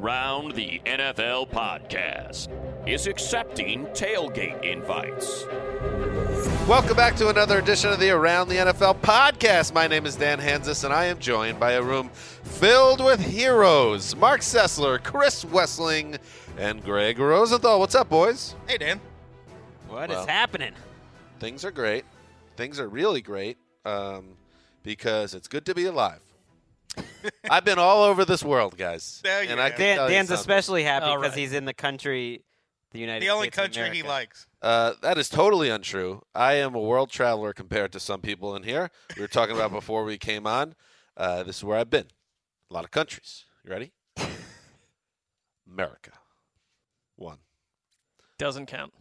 [0.00, 2.48] Around the NFL podcast
[2.88, 5.44] is accepting tailgate invites.
[6.66, 9.74] Welcome back to another edition of the Around the NFL podcast.
[9.74, 14.16] My name is Dan Hanzus, and I am joined by a room filled with heroes
[14.16, 16.16] Marc Sessler, Chris Wesseling,
[16.56, 17.78] and Greg Rosenthal.
[17.78, 18.54] What's up, boys?
[18.66, 19.00] Hey, Dan.
[19.86, 20.26] What is Well.
[20.26, 20.72] happening?
[21.40, 22.06] Things are great.
[22.56, 24.28] Things are really great um,
[24.82, 26.20] because it's good to be alive.
[27.50, 29.20] I've been all over this world, guys.
[29.22, 30.40] There you and I can Dan, tell you Dan's something.
[30.40, 31.38] especially happy All because right.
[31.40, 32.44] he's in the country,
[32.92, 34.08] the United States The only States of country he America.
[34.08, 34.46] likes.
[34.62, 36.22] Uh, that is totally untrue.
[36.34, 38.90] I am a world traveler compared to some people in here.
[39.16, 40.74] We were talking about before we came on.
[41.16, 42.06] Uh, this is where I've been.
[42.70, 43.44] A lot of countries.
[43.64, 43.92] You ready?
[45.70, 46.12] America.
[47.16, 47.38] One.
[48.38, 48.92] Doesn't count.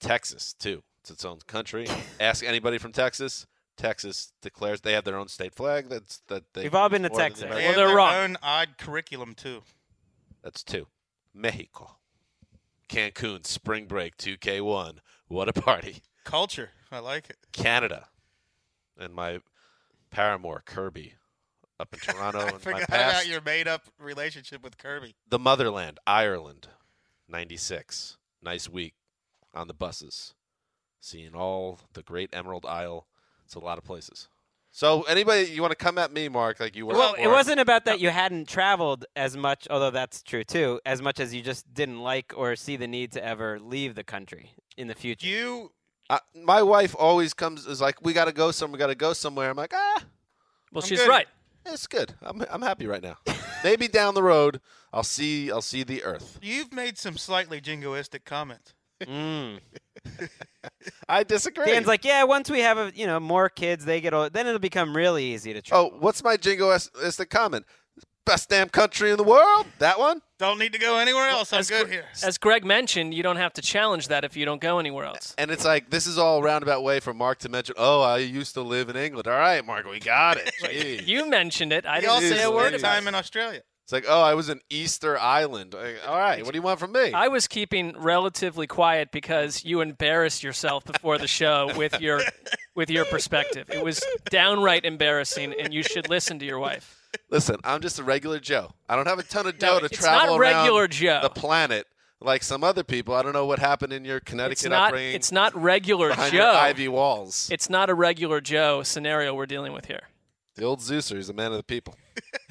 [0.00, 0.82] Texas, two.
[1.00, 1.86] It's its own country.
[2.20, 3.46] Ask anybody from Texas.
[3.76, 5.88] Texas declares they have their own state flag.
[5.88, 6.62] That's that they.
[6.64, 7.42] We've all been to more than the Texas.
[7.42, 8.14] They Well, have they're their wrong.
[8.14, 9.62] own odd curriculum too.
[10.42, 10.86] That's two.
[11.34, 11.96] Mexico.
[12.88, 14.98] Cancun spring break 2K1.
[15.28, 16.02] What a party.
[16.24, 16.70] Culture.
[16.90, 17.36] I like it.
[17.52, 18.08] Canada.
[18.98, 19.40] And my
[20.10, 21.14] paramour Kirby
[21.80, 22.38] up in Toronto.
[22.44, 23.12] I in my forgot past.
[23.24, 25.14] about your made-up relationship with Kirby.
[25.28, 26.68] the motherland, Ireland,
[27.28, 28.16] 96.
[28.42, 28.94] Nice week
[29.52, 30.34] on the buses.
[31.00, 33.06] Seeing all the great Emerald Isle.
[33.46, 34.28] It's a lot of places.
[34.72, 37.60] So anybody you want to come at me, Mark, like you were Well, it wasn't
[37.60, 41.40] about that you hadn't traveled as much, although that's true too, as much as you
[41.40, 45.26] just didn't like or see the need to ever leave the country in the future.
[45.26, 45.70] You
[46.10, 48.94] Uh, my wife always comes is like, we got to go somewhere, we got to
[48.94, 49.48] go somewhere.
[49.48, 50.02] I'm like, ah,
[50.72, 51.08] Well, I'm she's good.
[51.08, 51.26] right.
[51.64, 52.12] it's good.
[52.20, 53.16] I'm I'm happy right now.
[53.64, 54.60] Maybe down the road,
[54.92, 56.38] I'll see I'll see the Earth.
[56.42, 58.74] you've made some slightly jingoistic comments.
[59.02, 59.60] Mm.
[61.08, 61.66] I disagree.
[61.66, 64.46] Dan's like, yeah, once we have a, you know more kids, they get old, then
[64.46, 65.90] it'll become really easy to oh, travel.
[65.94, 67.64] oh, what's my jingoistic comment?
[68.24, 69.66] Best damn country in the world.
[69.78, 70.20] That one.
[70.38, 71.52] Don't need to go anywhere else.
[71.52, 72.04] I'm as good Gre- here.
[72.24, 75.32] As Greg mentioned, you don't have to challenge that if you don't go anywhere else.
[75.38, 77.76] And it's like this is all a roundabout way for Mark to mention.
[77.78, 79.28] Oh, I used to live in England.
[79.28, 80.52] All right, Mark, we got it.
[81.06, 81.86] You mentioned it.
[81.86, 83.62] I He didn't also say a word spent about time in Australia.
[83.86, 85.72] It's like, oh, I was in Easter Island.
[85.72, 87.12] Like, all right, what do you want from me?
[87.12, 92.20] I was keeping relatively quiet because you embarrassed yourself before the show with your
[92.74, 93.70] with your perspective.
[93.70, 97.00] It was downright embarrassing, and you should listen to your wife.
[97.30, 98.72] Listen, I'm just a regular Joe.
[98.88, 101.20] I don't have a ton of No, dough to it's travel not regular around Joe.
[101.22, 101.86] the planet
[102.20, 103.14] like some other people.
[103.14, 104.88] I don't know what happened in your Connecticut It's not.
[104.88, 106.50] upbringing It's not regular behind your Joe.
[106.58, 107.48] ivy walls.
[107.52, 110.08] It's not a regular Joe scenario we're dealing with here.
[110.56, 111.94] the old Zeuser is a man of the people.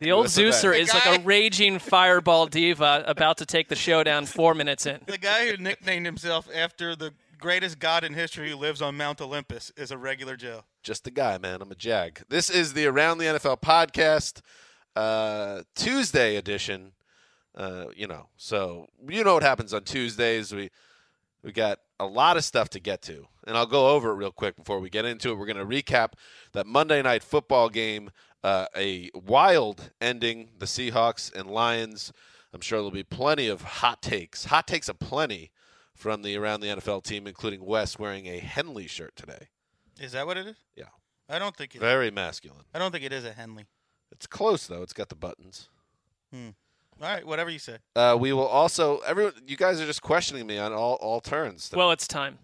[0.00, 0.44] The old Listen.
[0.44, 4.54] Zeuser The is like a raging fireball diva about to take the show down four
[4.54, 5.00] minutes in.
[5.06, 9.20] The guy who nicknamed himself after the greatest god in history who lives on Mount
[9.20, 10.62] Olympus is a regular Joe.
[10.84, 11.62] Just a guy, man.
[11.62, 12.22] I'm a jag.
[12.28, 14.40] This is the Around the NFL podcast,
[14.94, 16.92] uh, Tuesday edition.
[17.56, 20.52] Uh, you know, so you know what happens on Tuesdays.
[20.52, 20.70] We
[21.42, 24.30] we got a lot of stuff to get to, and I'll go over it real
[24.30, 25.38] quick before we get into it.
[25.38, 26.12] We're going to recap
[26.52, 28.10] that Monday night football game,
[28.42, 30.50] uh, a wild ending.
[30.58, 32.12] The Seahawks and Lions.
[32.52, 34.46] I'm sure there'll be plenty of hot takes.
[34.46, 35.50] Hot takes aplenty
[35.94, 39.48] from the Around the NFL team, including Wes wearing a Henley shirt today.
[40.00, 40.56] Is that what it is?
[40.76, 40.84] Yeah.
[41.28, 41.80] I don't think it.
[41.80, 42.64] Very masculine.
[42.74, 43.66] I don't think it is a Henley.
[44.10, 44.82] It's close though.
[44.82, 45.68] It's got the buttons.
[46.32, 46.50] Hmm.
[47.00, 47.76] All right, whatever you say.
[47.94, 49.34] Uh, we will also everyone.
[49.46, 51.70] You guys are just questioning me on all all turns.
[51.74, 52.38] Well, it's time.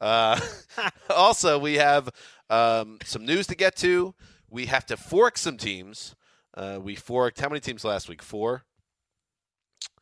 [0.00, 0.40] Uh,
[1.10, 2.08] also, we have
[2.48, 4.14] um, some news to get to.
[4.50, 6.14] We have to fork some teams.
[6.54, 8.22] Uh, we forked how many teams last week?
[8.22, 8.64] Four.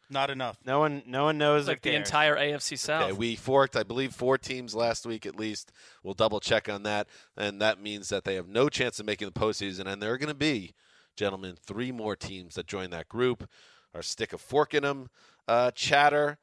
[0.08, 0.58] Not enough.
[0.64, 1.66] No one, no one knows.
[1.66, 2.06] Like the cares.
[2.06, 3.02] entire AFC South.
[3.02, 5.72] Okay, we forked, I believe, four teams last week at least.
[6.02, 9.28] We'll double check on that, and that means that they have no chance of making
[9.28, 9.86] the postseason.
[9.86, 10.74] And there are going to be,
[11.16, 13.48] gentlemen, three more teams that join that group.
[13.94, 15.08] Our stick of fork in them
[15.48, 16.38] uh, chatter.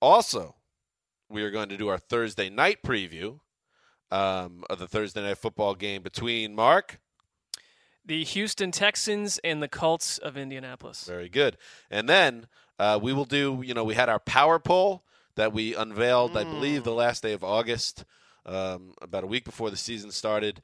[0.00, 0.56] Also,
[1.28, 3.38] we are going to do our Thursday night preview
[4.10, 7.00] um, of the Thursday night football game between Mark.
[8.04, 11.04] The Houston Texans and the Colts of Indianapolis.
[11.04, 11.56] Very good.
[11.90, 12.46] And then
[12.78, 15.04] uh, we will do, you know, we had our power poll
[15.36, 18.04] that we unveiled, I believe, the last day of August,
[18.46, 20.60] um, about a week before the season started.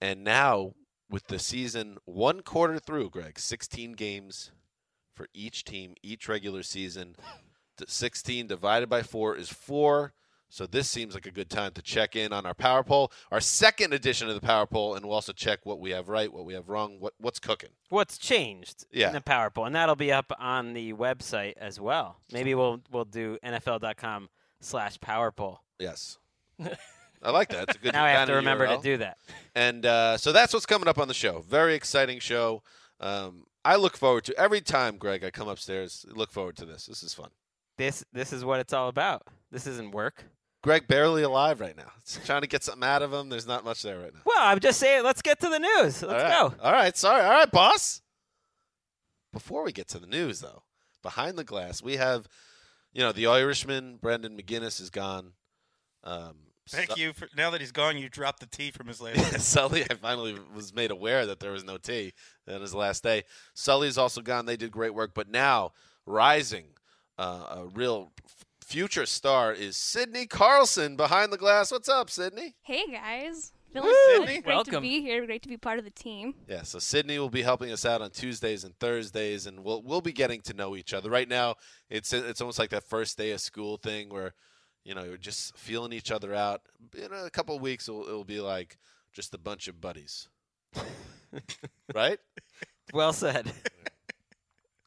[0.00, 0.74] And now,
[1.08, 4.52] with the season one quarter through, Greg, 16 games
[5.14, 7.14] for each team, each regular season.
[7.76, 10.14] D- 16 divided by four is four.
[10.52, 13.40] So this seems like a good time to check in on our power poll, our
[13.40, 16.44] second edition of the power poll, and we'll also check what we have right, what
[16.44, 17.70] we have wrong, what what's cooking.
[17.88, 19.06] What's changed Yeah.
[19.08, 22.16] in the Power Poll, and that'll be up on the website as well.
[22.32, 24.28] Maybe we'll we'll do NFL.com
[24.60, 25.60] slash Power Poll.
[25.78, 26.18] Yes.
[27.22, 27.68] I like that.
[27.68, 28.76] It's a good Now I have to remember URL.
[28.78, 29.18] to do that.
[29.54, 31.44] And uh, so that's what's coming up on the show.
[31.48, 32.62] Very exciting show.
[32.98, 35.22] Um, I look forward to every time, Greg.
[35.22, 36.04] I come upstairs.
[36.10, 36.86] Look forward to this.
[36.86, 37.28] This is fun.
[37.76, 39.26] This this is what it's all about.
[39.50, 40.24] This isn't work.
[40.62, 41.90] Greg barely alive right now.
[41.98, 43.28] It's trying to get something out of him.
[43.30, 44.20] There's not much there right now.
[44.26, 45.04] Well, I'm just saying.
[45.04, 46.02] Let's get to the news.
[46.02, 46.30] Let's All right.
[46.58, 46.62] go.
[46.62, 46.96] All right.
[46.96, 47.22] Sorry.
[47.22, 48.02] All right, boss.
[49.32, 50.64] Before we get to the news, though,
[51.02, 52.26] behind the glass, we have,
[52.92, 55.32] you know, the Irishman, Brendan McGinnis, is gone.
[56.04, 56.34] Um,
[56.68, 57.96] Thank Su- you for now that he's gone.
[57.96, 59.40] You dropped the T from his last.
[59.50, 62.12] Sully, I finally was made aware that there was no T
[62.48, 63.22] on his last day.
[63.54, 64.46] Sully's also gone.
[64.46, 65.72] They did great work, but now
[66.06, 66.66] rising,
[67.18, 71.72] uh, a real f- future star is Sydney Carlson behind the glass.
[71.72, 72.54] What's up, Sydney?
[72.62, 74.26] Hey guys, feeling Sydney.
[74.26, 74.82] Great to Welcome.
[74.82, 75.26] be here.
[75.26, 76.34] Great to be part of the team.
[76.48, 80.00] Yeah, so Sydney will be helping us out on Tuesdays and Thursdays, and we'll we'll
[80.00, 81.10] be getting to know each other.
[81.10, 81.56] Right now,
[81.88, 84.34] it's it's almost like that first day of school thing where,
[84.84, 86.60] you know, you're just feeling each other out.
[86.96, 88.78] In a couple of weeks, it'll, it'll be like
[89.12, 90.28] just a bunch of buddies,
[91.92, 92.20] right?
[92.94, 93.52] Well said.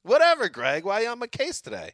[0.04, 0.86] Whatever, Greg.
[0.86, 1.92] Why you on my case today?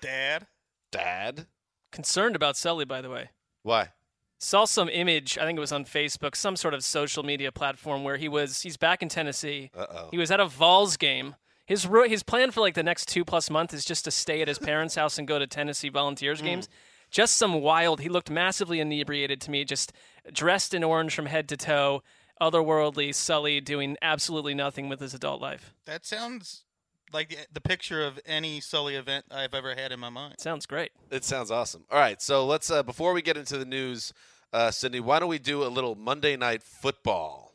[0.00, 0.46] Dad.
[0.92, 1.46] Dad?
[1.90, 3.30] Concerned about Sully, by the way.
[3.64, 3.88] Why?
[4.38, 8.02] Saw some image, I think it was on Facebook, some sort of social media platform
[8.04, 9.70] where he was he's back in Tennessee.
[9.76, 10.08] Uh oh.
[10.10, 11.34] He was at a Vols game.
[11.66, 14.48] His his plan for like the next two plus months is just to stay at
[14.48, 16.46] his parents' house and go to Tennessee Volunteers Hmm.
[16.46, 16.68] games.
[17.10, 18.00] Just some wild.
[18.00, 19.92] He looked massively inebriated to me, just
[20.32, 22.02] dressed in orange from head to toe,
[22.40, 25.74] otherworldly, Sully doing absolutely nothing with his adult life.
[25.84, 26.64] That sounds
[27.12, 30.36] like the, the picture of any Sully event I've ever had in my mind.
[30.38, 30.92] Sounds great.
[31.10, 31.84] It sounds awesome.
[31.90, 34.12] All right, so let's uh, before we get into the news,
[34.52, 37.54] uh, Sydney, why don't we do a little Monday night football?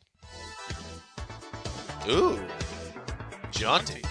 [2.10, 2.40] Ooh,
[3.52, 4.02] jaunty.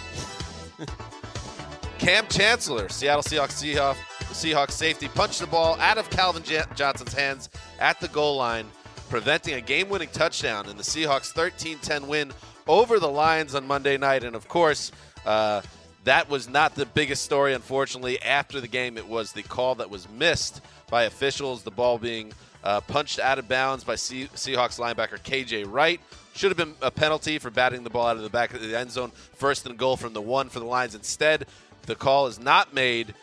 [1.98, 3.96] Kam Chancellor, Seattle Seahawks Seahawks,
[4.32, 7.48] Seahawks safety, punched the ball out of Calvin Ja- Johnson's hands
[7.80, 8.66] at the goal line,
[9.08, 12.32] preventing a game-winning touchdown in the Seahawks' 13-10 win
[12.68, 14.24] over the Lions on Monday night.
[14.24, 14.92] And of course,
[15.26, 15.62] uh,
[16.04, 17.52] that was not the biggest story.
[17.52, 21.62] Unfortunately, after the game, it was the call that was missed by officials.
[21.62, 26.00] The ball being uh, punched out of bounds by Se- Seahawks linebacker KJ Wright.
[26.34, 28.78] Should have been a penalty for batting the ball out of the back of the
[28.78, 29.10] end zone.
[29.10, 30.94] First and goal from the one for the Lions.
[30.94, 31.46] Instead,
[31.86, 33.14] the call is not made.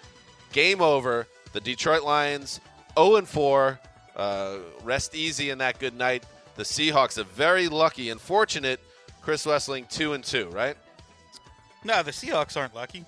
[0.52, 1.28] Game over.
[1.54, 2.60] The Detroit Lions
[2.98, 3.80] 0 4.
[4.16, 6.24] Uh, rest easy in that good night.
[6.56, 8.80] The Seahawks are very lucky and fortunate.
[9.22, 10.76] Chris Wesseling 2 and 2, right?
[11.84, 13.06] No, the Seahawks aren't lucky.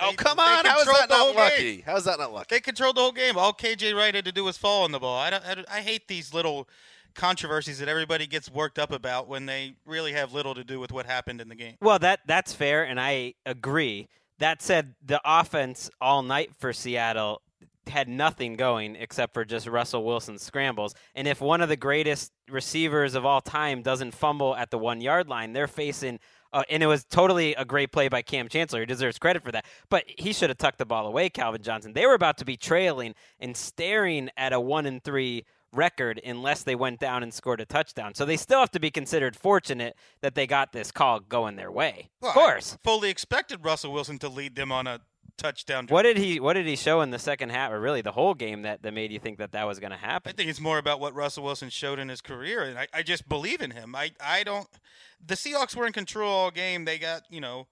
[0.00, 0.64] Oh, They- come on.
[0.64, 1.76] How is controlled that not lucky?
[1.76, 1.82] game.
[1.84, 2.46] How is that not lucky?
[2.56, 3.36] They controlled the whole game.
[3.36, 5.18] All KJ Wright had to do was fall on the ball.
[5.18, 6.68] I, don't, I, don't- I hate these little
[7.14, 10.92] controversies that everybody gets worked up about when they really have little to do with
[10.92, 11.74] what happened in the game.
[11.80, 14.08] Well, that that's fair, and I agree.
[14.38, 17.42] That said, the offense all night for Seattle
[17.86, 20.94] had nothing going except for just Russell Wilson's scrambles.
[21.14, 25.00] And if one of the greatest receivers of all time doesn't fumble at the one
[25.00, 26.18] yard line, they're facing.
[26.52, 28.80] Uh, and it was totally a great play by Kam Chancellor.
[28.80, 29.64] He deserves credit for that.
[29.88, 31.92] But he should have tucked the ball away, Calvin Johnson.
[31.92, 36.62] They were about to be trailing and staring at a one and three record unless
[36.62, 38.14] they went down and scored a touchdown.
[38.14, 41.72] So they still have to be considered fortunate that they got this call going their
[41.72, 42.10] way.
[42.20, 42.74] Well, of course.
[42.74, 45.00] I fully expected Russell Wilson to lead them on a
[45.36, 45.86] touchdown.
[45.88, 48.34] What did he What did he show in the second half, or really the whole
[48.34, 50.30] game, that, that made you think that that was going to happen?
[50.30, 53.02] I think it's more about what Russell Wilson showed in his career, and I, I
[53.02, 53.94] just believe in him.
[53.94, 54.68] I, I don't.
[55.24, 56.84] The Seahawks were in control all game.
[56.84, 57.66] They got you know,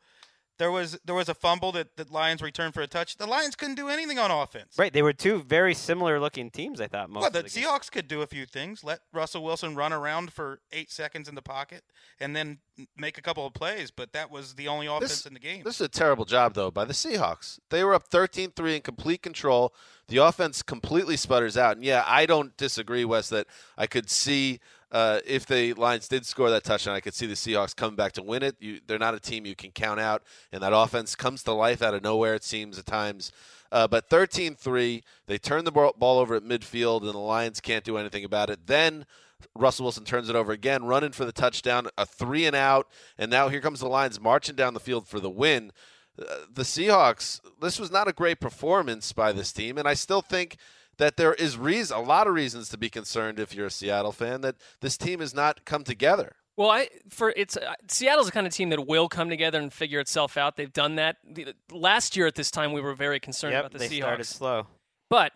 [0.61, 3.17] there was there was a fumble that the Lions returned for a touch.
[3.17, 4.79] The Lions couldn't do anything on offense.
[4.79, 6.83] Right, they were two very similar looking teams.
[6.83, 7.21] I thought most.
[7.23, 7.65] Well, of the the game.
[7.65, 8.85] Seahawks could do a few things.
[8.85, 11.83] Let Russell Wilson run around for eight seconds in the pocket,
[12.21, 12.59] and then
[12.95, 13.91] make a couple of plays.
[13.91, 15.63] But that was the only offense in the game.
[15.65, 17.59] This is a terrible job, though, by the Seahawks.
[17.71, 19.75] They were up 13 3 in complete control.
[20.09, 21.77] The offense completely sputters out.
[21.77, 23.47] And yeah, I don't disagree, Wes, that
[23.79, 24.61] I could see
[24.93, 28.13] uh, if the Lions did score that touchdown, I could see the Seahawks coming back
[28.13, 28.57] to win it.
[28.59, 31.83] You, they're not a team you can count out, and that offense comes to life
[31.83, 33.31] out of nowhere, it seems at times.
[33.73, 37.61] Uh, but 13 3, they turn the ball ball over at midfield, and the Lions
[37.61, 38.67] can't do anything about it.
[38.67, 39.07] Then
[39.55, 43.31] Russell Wilson turns it over again, running for the touchdown, a three and out, and
[43.31, 45.73] now here comes the Lions marching down the field for the win.
[46.21, 50.21] Uh, the Seahawks, this was not a great performance by this team, and I still
[50.21, 50.57] think
[51.01, 54.13] that there is reason, a lot of reasons to be concerned if you're a Seattle
[54.13, 56.37] fan that this team has not come together.
[56.57, 59.73] Well, I for it's uh, Seattle's the kind of team that will come together and
[59.73, 60.57] figure itself out.
[60.57, 61.17] They've done that.
[61.25, 64.03] The, last year at this time, we were very concerned Yep, about the they Seahawks.
[64.03, 64.67] started slow.
[65.09, 65.33] But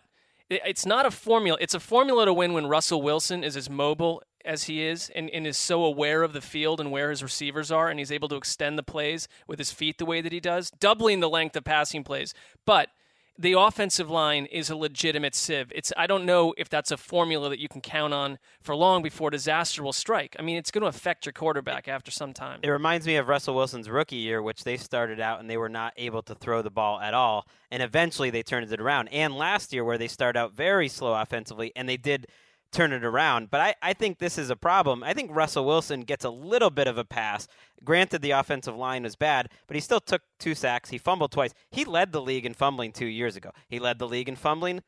[0.51, 1.57] it, it's not a formula.
[1.59, 5.27] It's a formula to win when Russell Wilson is as mobile as he is and,
[5.31, 8.27] and is so aware of the field and where his receivers are, and he's able
[8.27, 11.55] to extend the plays with his feet the way that he does, doubling the length
[11.55, 12.35] of passing plays.
[12.67, 12.89] But
[13.37, 15.71] the offensive line is a legitimate sieve.
[15.75, 19.01] It's I don't know if that's a formula that you can count on for long
[19.01, 20.35] before disaster will strike.
[20.39, 22.61] I mean, it's going to affect your quarterback after some time.
[22.63, 25.69] It reminds me of Russell Wilson's rookie year, which they started out and they were
[25.69, 29.09] not able to throw the ball at all, and eventually they turned it around.
[29.09, 32.27] And last year, where they started out very slow offensively, and they did
[32.75, 33.49] turn it around.
[33.49, 35.03] But I, I think this is a problem.
[35.03, 37.47] I think Russell Wilson gets a little bit of a pass.
[37.83, 40.89] Granted, the offensive line was bad, but he still took two sacks.
[40.89, 41.53] He fumbled twice.
[41.71, 43.51] He led the league in fumbling two years ago.
[43.67, 44.83] He led the league in fumbling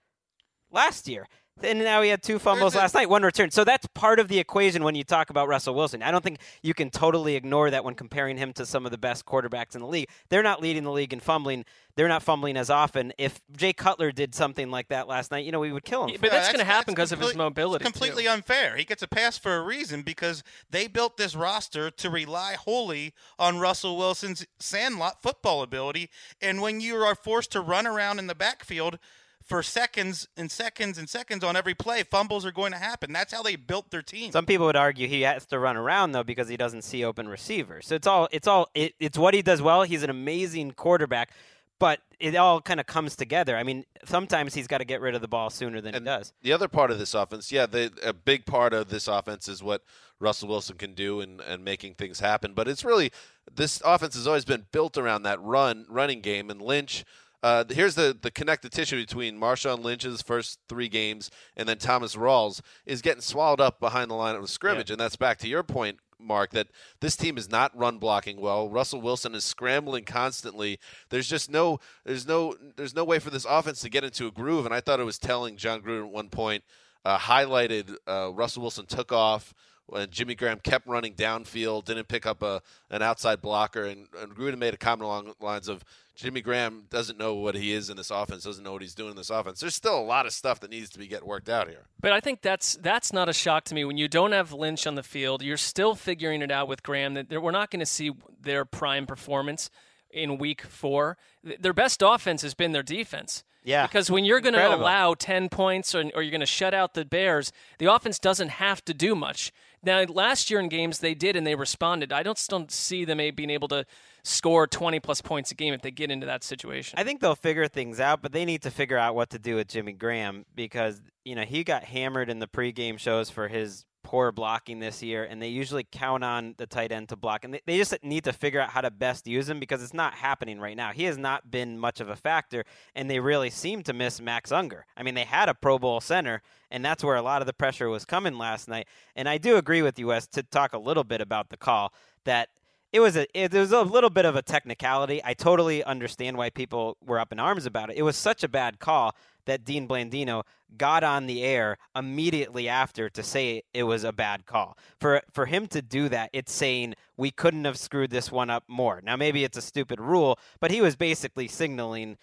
[0.71, 1.27] last year.
[1.63, 3.51] And now he had two fumbles last night, one return.
[3.51, 6.03] So that's part of the equation when you talk about Russell Wilson.
[6.03, 8.97] I don't think you can totally ignore that when comparing him to some of the
[8.97, 10.09] best quarterbacks in the league.
[10.29, 11.65] They're not leading the league in fumbling.
[11.95, 13.11] They're not fumbling as often.
[13.17, 16.09] If Jay Cutler did something like that last night, you know, we would kill him.
[16.09, 16.31] Yeah, but it.
[16.33, 17.83] that's going to happen because of his mobility.
[17.83, 18.29] It's completely too.
[18.29, 18.77] unfair.
[18.77, 23.13] He gets a pass for a reason because they built this roster to rely wholly
[23.39, 26.11] on Russell Wilson's sandlot football ability.
[26.39, 28.99] And when you are forced to run around in the backfield
[29.47, 33.13] for seconds and seconds and seconds on every play, fumbles are going to happen.
[33.13, 34.31] That's how they built their team.
[34.31, 37.29] Some people would argue he has to run around though because he doesn't see open
[37.29, 37.87] receivers.
[37.87, 39.83] So it's all it's all it, it's what he does well.
[39.83, 41.31] He's an amazing quarterback,
[41.79, 43.55] but it all kind of comes together.
[43.55, 46.05] I mean, sometimes he's got to get rid of the ball sooner than And he
[46.05, 46.33] does.
[46.41, 49.63] The other part of this offense, yeah, the, a big part of this offense is
[49.63, 49.83] what
[50.19, 52.53] Russell Wilson can do and, and making things happen.
[52.53, 53.11] But it's really
[53.53, 56.49] this offense has always been built around that run running game.
[56.49, 57.05] And Lynch,
[57.43, 62.15] uh, here's the the connective tissue between Marshawn Lynch's first three games and then Thomas
[62.15, 64.89] Rawls is getting swallowed up behind the line of scrimmage.
[64.89, 65.99] And that's back to your point.
[66.19, 68.69] Mark, that this team is not run blocking well.
[68.69, 70.79] Russell Wilson is scrambling constantly.
[71.09, 74.31] There's just no, there's no, there's no way for this offense to get into a
[74.31, 74.65] groove.
[74.65, 75.57] And I thought it was telling.
[75.57, 76.63] Jon Gruden at one point
[77.05, 79.53] uh, highlighted uh, Russell Wilson took off
[79.93, 84.35] and Jimmy Graham kept running downfield, didn't pick up a an outside blocker, and, and
[84.35, 85.83] Gruden made a comment along the lines of
[86.17, 89.11] Jimmy Graham doesn't know what he is in this offense, doesn't know what he's doing
[89.11, 89.59] in this offense.
[89.59, 91.85] There's still a lot of stuff that needs to be get worked out here.
[91.99, 93.85] But I think that's that's not a shock to me.
[93.85, 97.13] When you don't have Lynch on the field, you're still figuring it out with Graham.
[97.13, 99.69] That we're not going to see their prime performance
[100.09, 101.17] in Week Four.
[101.43, 103.43] Their best offense has been their defense.
[103.63, 103.85] Yeah.
[103.85, 106.93] Because when you're going to allow 10 points or, or you're going to shut out
[106.93, 109.51] the Bears, the offense doesn't have to do much.
[109.83, 112.11] Now, last year in games, they did and they responded.
[112.11, 113.85] I don't still see them being able to
[114.23, 116.99] score 20 plus points a game if they get into that situation.
[116.99, 119.55] I think they'll figure things out, but they need to figure out what to do
[119.55, 123.85] with Jimmy Graham because you know he got hammered in the pregame shows for his
[124.07, 127.59] poor blocking this year, and they usually count on the tight end to block, and
[127.65, 130.61] they, just need to figure out how to best use him because it's not happening
[130.61, 130.93] right now.
[130.93, 132.63] He has not been much of a factor,
[132.95, 134.85] and they really seem to miss Max Unger.
[134.95, 137.53] I mean, they had a Pro Bowl center, and that's where a lot of the
[137.53, 138.87] pressure was coming last night.
[139.13, 141.91] And I do agree with you, Wes, to talk a little bit about the call
[142.23, 142.47] that
[142.93, 145.21] it was a it was a little bit of a technicality.
[145.23, 147.97] I totally understand why people were up in arms about it.
[147.97, 149.15] It was such a bad call
[149.45, 150.43] that Dean Blandino
[150.77, 154.77] got on the air immediately after to say it was a bad call.
[154.99, 158.63] For for him to do that, it's saying we couldn't have screwed this one up
[158.67, 159.01] more.
[159.03, 162.17] Now maybe it's a stupid rule, but he was basically signaling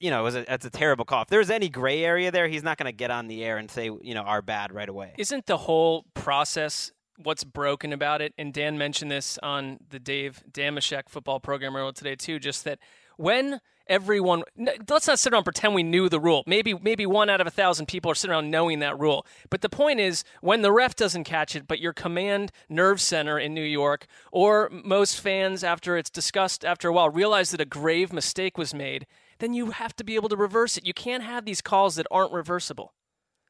[0.00, 1.22] you know, it was a, it's a terrible call.
[1.22, 3.70] If there's any gray area there, he's not going to get on the air and
[3.70, 5.14] say, you know, our bad right away.
[5.16, 8.32] Isn't the whole process what's broken about it?
[8.38, 12.38] And Dan mentioned this on the Dave Dameshek football program earlier today too.
[12.38, 12.78] Just that
[13.16, 14.42] when everyone
[14.88, 16.44] let's not sit around pretend we knew the rule.
[16.46, 19.26] Maybe maybe one out of a thousand people are sitting around knowing that rule.
[19.50, 23.38] But the point is, when the ref doesn't catch it, but your command nerve center
[23.38, 27.66] in New York, or most fans after it's discussed after a while realize that a
[27.66, 29.06] grave mistake was made,
[29.38, 30.86] then you have to be able to reverse it.
[30.86, 32.92] You can't have these calls that aren't reversible.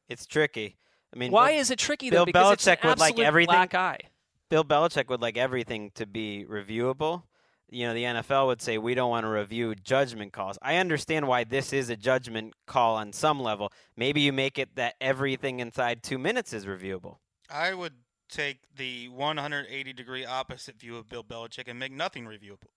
[0.07, 0.77] It's tricky.
[1.13, 2.25] I mean, Why Bill- is it tricky Bill though?
[2.25, 3.99] Because it's an Belichick would like everything- black eye.
[4.49, 7.23] Bill Belichick would like everything to be reviewable.
[7.71, 10.57] You know, the NFL would say we don't want to review judgment calls.
[10.61, 13.71] I understand why this is a judgment call on some level.
[13.95, 17.17] Maybe you make it that everything inside two minutes is reviewable.
[17.47, 17.93] I would
[18.27, 22.69] take the 180 degree opposite view of Bill Belichick and make nothing reviewable.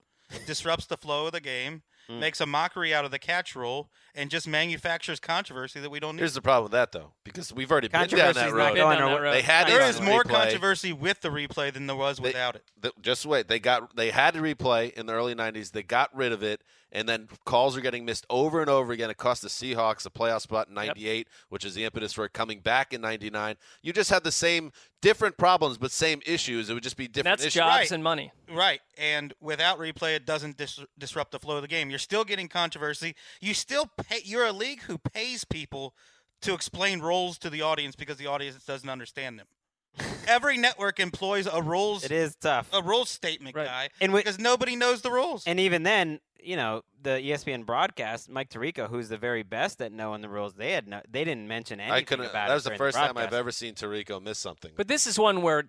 [0.47, 2.19] Disrupts the flow of the game, Mm.
[2.19, 6.17] makes a mockery out of the catch rule, and just manufactures controversy that we don't
[6.17, 6.21] need.
[6.23, 8.75] Here's the problem with that though, because we've already been down that not road.
[8.75, 9.33] going down that road.
[9.35, 10.31] They had Not to there use is more replay.
[10.43, 12.65] controversy with the replay than there was They- without it.
[12.81, 13.47] The, just wait.
[13.47, 15.71] They got they had to replay in the early '90s.
[15.71, 19.11] They got rid of it, and then calls are getting missed over and over again.
[19.11, 22.33] It cost the Seahawks a playoff spot in '98, which is the impetus for it
[22.33, 23.57] coming back in '99.
[23.83, 24.71] You just had the same,
[25.01, 26.71] different problems, but same issues.
[26.71, 27.55] It would just be different That's issues.
[27.55, 27.91] jobs Right.
[27.91, 28.31] and money.
[28.51, 31.89] Right, and without replay, it doesn't dis- disrupt the flow of the game.
[31.91, 33.15] You're still getting controversy.
[33.41, 34.21] You still pay.
[34.25, 35.95] You're a league who pays people
[36.43, 39.47] to explain roles to the audience because the audience doesn't understand them.
[40.27, 42.69] Every network employs a rules It is tough.
[42.73, 43.67] a rules statement Right.
[43.67, 45.47] guy And we- because nobody knows the rules.
[45.47, 49.93] And even then, you know, the ESPN broadcast, Mike Tirico, who's the very best at
[49.93, 52.27] knowing the rules, they had no, they didn't mention anything I couldn't.
[52.27, 54.73] about That it was the during first time I've ever seen Tirico miss something.
[54.77, 55.65] But this is one where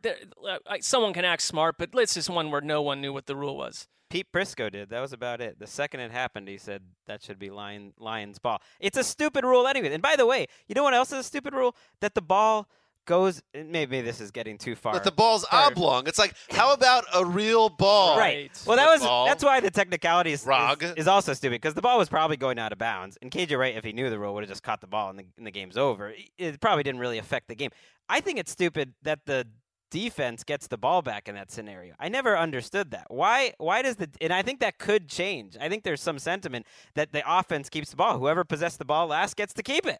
[0.47, 3.35] uh, someone can act smart, but this is one where no one knew what the
[3.35, 3.87] rule was.
[4.09, 4.89] Pete Prisco did.
[4.89, 5.57] That was about it.
[5.57, 8.61] The second it happened, he said that should be Lion, Lions ball.
[8.79, 9.91] It's a stupid rule anyway.
[9.91, 11.75] And by the way, you know what else is a stupid rule?
[11.99, 12.69] That the ball
[13.05, 13.41] goes.
[13.53, 14.93] Maybe this is getting too far.
[14.93, 15.67] but the ball's Far.
[15.71, 16.07] oblong.
[16.07, 18.17] It's like, how about a real ball?
[18.17, 18.23] Right.
[18.51, 18.63] Right.
[18.65, 19.25] Well, that was Football.
[19.25, 20.83] that's why the technicality is, is, Rog.
[20.97, 23.17] is also stupid because the ball was probably going out of bounds.
[23.21, 25.19] And KJ Wright, if he knew the rule, would have just caught the ball and
[25.19, 26.09] the, and the game's over.
[26.09, 27.69] It- It probably didn't really affect the game.
[28.09, 29.47] I think it's stupid that the
[29.91, 31.93] defense gets the ball back in that scenario.
[31.99, 33.05] I never understood that.
[33.09, 33.53] Why?
[33.59, 34.09] Why does the?
[34.21, 35.55] And I think that could change.
[35.61, 38.17] I think there's some sentiment that the offense keeps the ball.
[38.17, 39.99] Whoever possessed the ball last gets to keep it.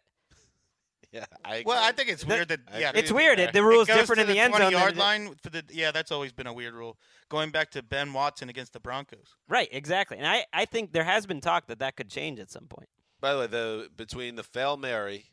[1.14, 1.24] Yeah.
[1.44, 1.82] I well.
[1.82, 3.38] I think it's The- weird that I yeah, agree It's with weird.
[3.38, 3.62] you It, the there.
[3.62, 4.62] rule's goes different to in the, end zone.
[4.62, 5.92] than yard it- line for the yeah.
[5.92, 6.98] That's always been a weird rule.
[7.28, 9.36] Going back to Ben Watson against the Broncos.
[9.48, 9.68] Right.
[9.70, 10.18] Exactly.
[10.18, 12.88] And I, I think there has been talk that that could change at some point.
[13.20, 15.26] By the way, the between the fail Mary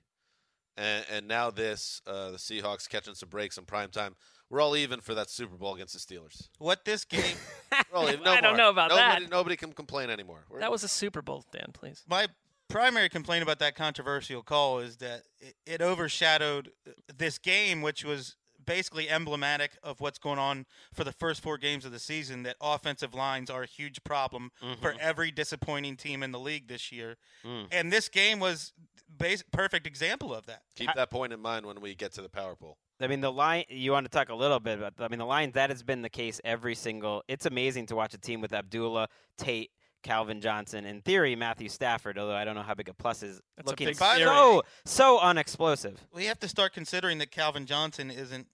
[0.77, 4.15] and, and now this, uh, the Seahawks catching some breaks in prime time,
[4.49, 6.47] we're all even for that Super Bowl against the Steelers.
[6.59, 7.35] What this game?
[7.91, 8.23] We're all even.
[8.23, 8.57] No I don't more.
[8.57, 9.31] know about nobody, that.
[9.31, 10.45] Nobody can complain anymore.
[10.49, 11.67] We're- That was a Super Bowl, Dan.
[11.73, 12.03] Please.
[12.07, 12.27] my
[12.71, 16.71] primary complaint about that controversial call is that it, it overshadowed
[17.15, 21.83] this game, which was basically emblematic of what's going on for the first four games
[21.83, 22.43] of the season.
[22.43, 26.91] That offensive lines are a huge problem for every disappointing team in the league this
[26.91, 27.67] year, Mm.
[27.71, 28.73] and this game was
[29.17, 30.61] base, perfect example of that.
[30.75, 32.77] keep that point in mind when we get to the power pool.
[32.99, 33.63] I mean, the line.
[33.67, 34.93] You want to talk a little bit about?
[34.99, 35.53] I mean, the Lions.
[35.55, 37.23] That has been the case every single.
[37.27, 39.07] It's amazing to watch a team with Abdullah
[39.37, 39.71] Tate,
[40.03, 42.17] Calvin Johnson, in theory Matthew Stafford.
[42.17, 44.21] Although I don't know how big a plus is That's a looking big theory.
[44.23, 45.99] so so unexplosive.
[46.13, 48.47] We have to start considering that Calvin Johnson isn't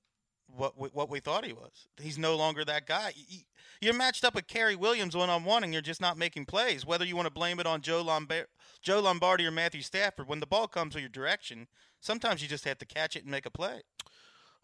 [0.56, 1.88] what we, what we thought he was.
[2.02, 3.12] He's no longer that guy.
[3.18, 3.44] Y- y-
[3.82, 6.86] You're matched up with Cary Williams one on one, and you're just not making plays.
[6.86, 8.46] Whether you want to blame it on Joe Lombardi,
[8.82, 11.68] Joe Lombardi or Matthew Stafford, when the ball comes to your direction,
[12.00, 13.82] sometimes you just have to catch it and make a play.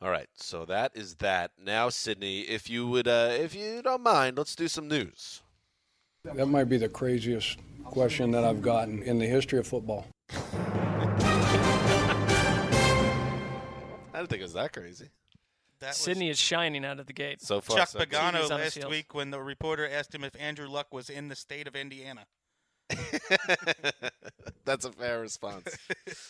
[0.02, 1.52] All right, so that is that.
[1.62, 5.43] Now, Sydney, if you would, uh, if you don't mind, let's do some news.
[6.26, 10.08] That might be the craziest question that I've gotten in the history of football.
[10.32, 10.38] I
[14.14, 15.10] didn't think it was that crazy.
[15.82, 17.42] That was Sydney is shining out of the gate.
[17.42, 18.00] So far, Chuck so.
[18.00, 21.10] Pagano TV's on his last week when the reporter asked him if Andrew Luck was
[21.10, 22.26] in the state of Indiana.
[24.64, 25.78] That's a fair response.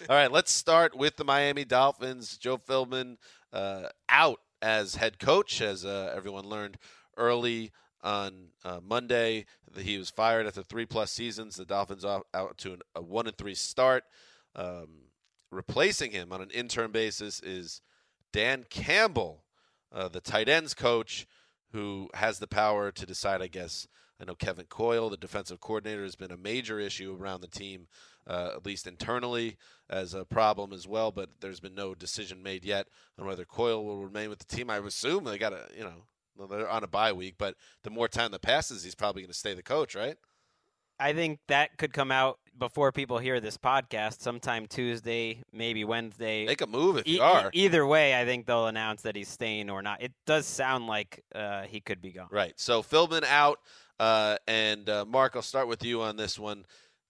[0.09, 2.39] All right, let's start with the Miami Dolphins.
[2.39, 3.17] Joe Philbin
[3.51, 6.79] uh, out as head coach, as uh, everyone learned
[7.15, 7.71] early
[8.03, 9.45] on uh, Monday.
[9.77, 11.55] He was fired after three plus seasons.
[11.55, 14.03] The Dolphins out, out to an, a one and three start.
[14.55, 15.05] Um,
[15.49, 17.81] replacing him on an interim basis is
[18.31, 19.43] Dan Campbell,
[19.91, 21.27] uh, the tight ends coach,
[21.71, 23.87] who has the power to decide, I guess.
[24.19, 27.87] I know Kevin Coyle, the defensive coordinator, has been a major issue around the team,
[28.27, 29.57] uh, at least internally,
[29.89, 31.11] as a problem as well.
[31.11, 32.87] But there's been no decision made yet
[33.17, 34.69] on whether Coyle will remain with the team.
[34.69, 36.05] I assume they got to, you know,
[36.49, 39.37] they're on a bye week, but the more time that passes, he's probably going to
[39.37, 40.15] stay the coach, right?
[40.99, 46.45] I think that could come out before people hear this podcast, sometime Tuesday, maybe Wednesday.
[46.45, 47.49] Make a move if E- you are.
[47.53, 50.01] either way, I think they'll announce that he's staying or not.
[50.01, 52.27] It does sound like uh, he could be gone.
[52.31, 52.53] Right.
[52.57, 53.59] So Philbin out.
[53.99, 56.65] Uh, and uh, Mark, I'll start with you on this one.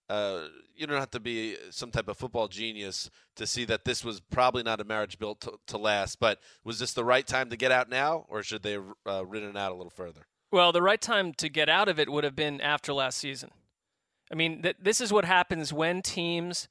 [0.09, 4.03] Uh, you don't have to be some type of football genius to see that this
[4.03, 6.19] was probably not a marriage built to, to last.
[6.19, 9.25] But was this the right time to get out now, or should they have uh,
[9.25, 10.27] ridden it out a little further?
[10.51, 13.51] Well, the right time to get out of it would have been after last season.
[14.31, 16.67] I mean, th- this is what happens when teams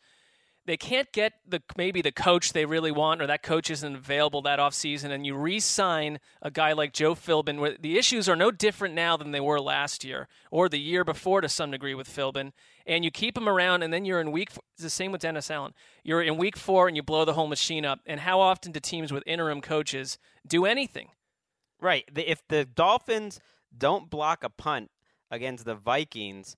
[0.65, 4.43] they can't get the maybe the coach they really want or that coach isn't available
[4.43, 8.51] that offseason and you re-sign a guy like Joe Philbin where the issues are no
[8.51, 12.09] different now than they were last year or the year before to some degree with
[12.09, 12.53] Philbin
[12.87, 15.21] and you keep him around and then you're in week f- it's the same with
[15.21, 15.75] Dennis Allen.
[16.03, 18.81] You're in week 4 and you blow the whole machine up and how often do
[18.81, 21.09] teams with interim coaches do anything?
[21.81, 22.05] Right.
[22.15, 23.41] If the Dolphins
[23.77, 24.91] don't block a punt
[25.31, 26.57] against the Vikings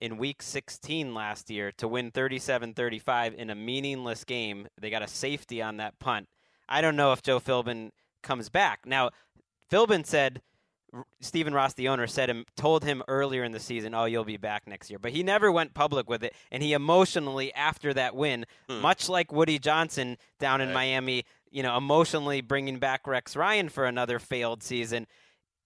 [0.00, 5.08] in week 16 last year to win 37-35 in a meaningless game, they got a
[5.08, 6.28] safety on that punt.
[6.68, 7.90] I don't know if Joe Philbin
[8.22, 8.80] comes back.
[8.84, 9.10] Now,
[9.70, 10.42] Philbin said
[11.20, 14.36] Stephen Ross, the owner, said him told him earlier in the season, "Oh, you'll be
[14.36, 18.14] back next year." But he never went public with it, and he emotionally after that
[18.14, 18.80] win, Hmm.
[18.80, 20.74] much like Woody Johnson down in Right.
[20.74, 25.06] Miami, you know, emotionally bringing back Rex Ryan for another failed season.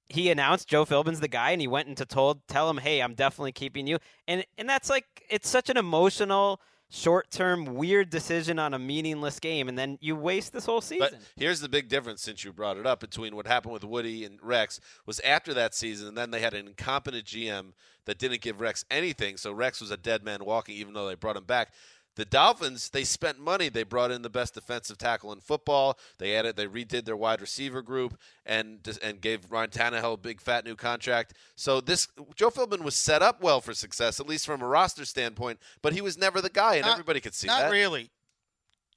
[0.09, 3.15] He announced Joe Philbin's the guy, and he went into told tell him, "Hey, I'm
[3.15, 8.75] definitely keeping you." And and that's like it's such an emotional, short-term, weird decision on
[8.75, 11.09] a meaningless game, and then you waste this whole season.
[11.13, 14.25] But here's the big difference since you brought it up between what happened with Woody
[14.25, 17.73] and Rex was after that season, and then they had an incompetent GM
[18.07, 21.15] that didn't give Rex anything, so Rex was a dead man walking, even though they
[21.15, 21.73] brought him back.
[22.21, 23.71] The Dolphins, they spent money.
[23.71, 25.99] They brought in the best defensive tackle in football.
[26.19, 30.39] They added, they redid their wide receiver group, and and gave Ryan Tannehill a big
[30.43, 31.33] fat new contract.
[31.57, 35.07] So this Joe Philbin was set up well for success, at least from a roster
[35.07, 35.61] standpoint.
[35.81, 37.65] But he was never the guy, and Not- everybody could see Not that.
[37.69, 38.11] Not really.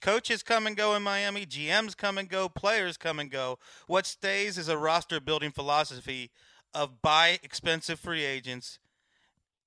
[0.01, 1.45] Coaches come and go in Miami.
[1.45, 2.49] GMs come and go.
[2.49, 3.57] Players come and go.
[3.87, 6.29] What stays is a roster building philosophy
[6.73, 8.79] of buy expensive free agents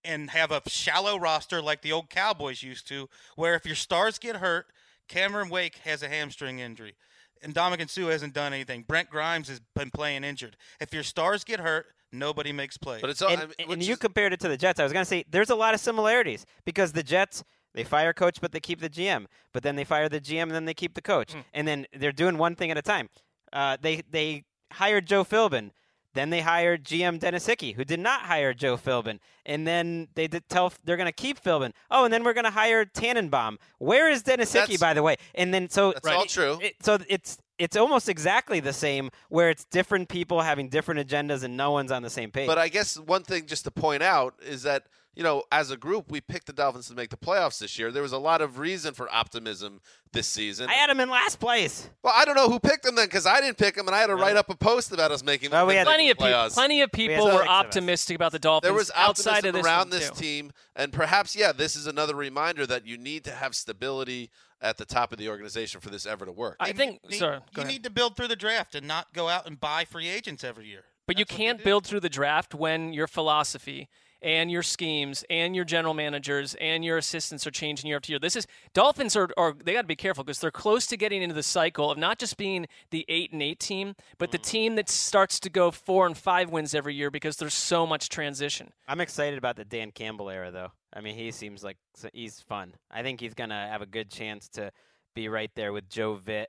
[0.06, 4.18] and have a shallow roster like the old Cowboys used to, where if your stars
[4.18, 4.66] get hurt,
[5.08, 6.94] Cameron Wake has a hamstring injury.
[7.42, 8.82] And Ndamukong Suh hasn't done anything.
[8.86, 10.56] Brent Grimes has been playing injured.
[10.80, 13.02] If your stars get hurt, nobody makes plays.
[13.02, 14.80] But it's all, and, I mean, and you is- compared it to the Jets.
[14.80, 18.14] I was going to say there's a lot of similarities because the Jets they fire
[18.14, 20.72] coach but they keep the GM, but then they fire the GM and then they
[20.72, 21.40] keep the coach, Hmm.
[21.52, 23.10] and then they're doing one thing at a time.
[23.52, 25.72] Uh, they they hired Joe Philbin.
[26.16, 29.18] Then they hired GM Dennis Hickey, who did not hire Joe Philbin.
[29.44, 31.72] And then they did tell they're going to keep Philbin.
[31.90, 33.59] Oh, and then we're going to hire Tannenbaum.
[33.79, 35.16] Where is Dennis Hickey, by the way?
[35.35, 36.59] And then so That's all true.
[36.62, 41.42] it- so it's it's almost exactly the same, where it's different people having different agendas
[41.42, 42.46] and no one's on the same page.
[42.46, 44.85] But I guess one thing just to point out is that
[45.16, 47.90] you know, as a group, we picked the Dolphins to make the playoffs this year.
[47.90, 49.81] There was a lot of reason for optimism
[50.12, 50.68] this season.
[50.68, 51.88] I had them in last place.
[52.02, 54.00] well, I don't know who picked them then because I didn't pick them, and I
[54.00, 56.18] had to write up a post about us making Well, we had- Plenty the of
[56.18, 56.55] people, playoffs.
[56.55, 57.64] plenty of people had were six of us.
[57.64, 58.68] optimistic about the Dolphins.
[58.68, 60.14] There was outside optimism of this around this too.
[60.16, 64.76] team, and perhaps, yeah, this is another reminder that you need to have stability at
[64.76, 66.57] the top of the organization for this ever to work.
[66.61, 67.00] I think.
[67.09, 67.72] Need- sorry, go you ahead.
[67.72, 70.66] need to build through the draft and not go out and buy free agents every
[70.66, 70.85] year.
[71.07, 73.88] But you That's what they can't build through the draft when your philosophy
[74.26, 78.18] and your schemes and your general managers and your assistants are changing year after year.
[78.18, 81.22] This is Dolphins are, are they got to be careful because they're close to getting
[81.22, 84.32] into the cycle of not just being the eight and eight team, but Mm.
[84.32, 87.86] the team that starts to go four and five wins every year because there's so
[87.86, 88.72] much transition.
[88.88, 90.72] I'm excited about the Dan Campbell era, though.
[90.92, 91.76] I mean, he seems like
[92.12, 92.74] he's fun.
[92.90, 94.72] I think he's gonna have a good chance to
[95.14, 96.46] be right there with Joe Vitt.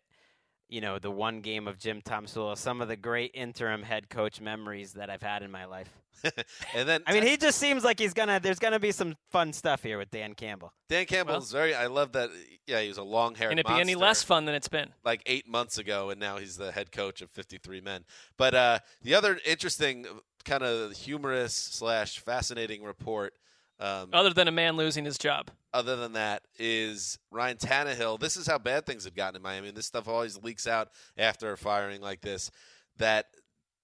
[0.68, 4.42] You know, the one game of Jim Tomsula, some of the great interim head coach
[4.42, 5.90] memories that I've had in my life.
[6.76, 8.40] and then I mean, he just seems like he's gonna.
[8.40, 10.74] There's gonna be some fun stuff here with Dan Campbell.
[10.90, 11.76] Dan Campbell's very.
[11.76, 12.30] I love that.
[12.66, 13.50] Yeah, he was a long-haired.
[13.52, 14.90] Can it be any less fun than it's been?
[15.04, 18.04] like eight months ago, and now he's the head coach of 53 men.
[18.38, 20.06] But uh, the other interesting,
[20.44, 23.34] kind of humorous slash fascinating report,
[23.80, 25.52] um, Other than a man losing his job.
[25.74, 28.20] other than that, is Ryan Tannehill.
[28.20, 29.72] This is how bad things have gotten in Miami.
[29.72, 32.50] This stuff always leaks out after a firing like this.
[32.98, 33.28] That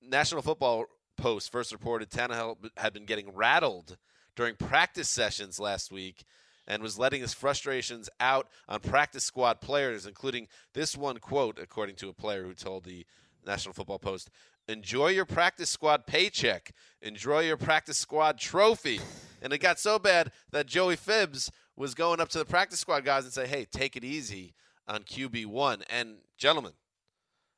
[0.02, 0.86] National Football
[1.18, 3.98] Post first reported Tannehill had been getting rattled
[4.36, 6.24] during practice sessions last week
[6.68, 11.96] and was letting his frustrations out on practice squad players, including this one quote, according
[11.96, 13.06] to a player who told the
[13.46, 14.30] National Football Post,
[14.68, 16.72] Enjoy your practice squad paycheck.
[17.02, 19.02] Enjoy your practice squad trophy.
[19.42, 23.04] And it got so bad that Joey Phibbs was going up to the practice squad
[23.04, 24.54] guys and say, hey, take it easy
[24.88, 25.84] on QB1.
[25.90, 26.72] And, gentlemen,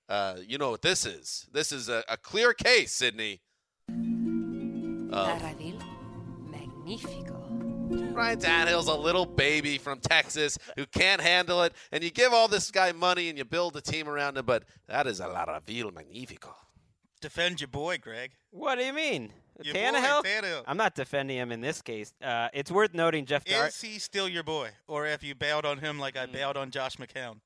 [0.10, 1.48] uh, you know what this is.
[1.52, 3.42] This is a, a clear case, Sydney.
[3.90, 3.94] Of
[5.42, 5.80] Maravil,
[6.52, 7.42] magnifico.
[8.14, 12.48] Ryan Tannehill's a little baby from Texas who can't handle it, and you give all
[12.48, 15.44] this guy money and you build a team around him, but that is a la
[15.44, 16.56] raville magnifico.
[17.22, 18.32] Defend your boy, Greg.
[18.52, 19.32] What do you mean?
[19.62, 20.24] Your boy, Tannehill?
[20.24, 20.64] Tannehill.
[20.68, 22.14] I'm not defending him in this case.
[22.22, 25.66] Uh, it's worth noting Jeff Dar- Is he still your boy, or have you bailed
[25.66, 27.38] on him like I bailed on Josh McCown?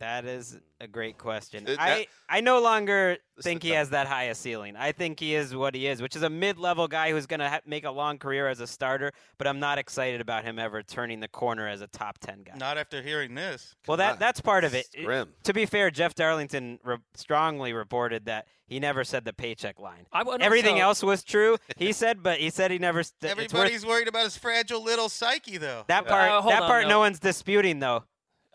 [0.00, 1.66] That is a great question.
[1.66, 4.76] It- I, that- I no longer think he has that high a ceiling.
[4.76, 7.48] I think he is what he is, which is a mid-level guy who's going to
[7.48, 9.12] ha- make a long career as a starter.
[9.38, 12.54] But I'm not excited about him ever turning the corner as a top ten guy.
[12.56, 13.74] Not after hearing this.
[13.88, 14.18] well, that on.
[14.18, 14.86] that's part of it.
[14.92, 15.30] It's grim.
[15.44, 20.06] To be fair, Jeff Darlington re- strongly reported that he never said the paycheck line.
[20.12, 21.56] I would Everything also- else was true.
[21.76, 23.02] He said, but he said he never.
[23.02, 25.84] St- it's worth- Everybody's worried about his fragile little psyche, though.
[25.88, 26.30] that part.
[26.30, 26.90] Uh, that on, part, no.
[26.90, 28.04] no one's disputing though.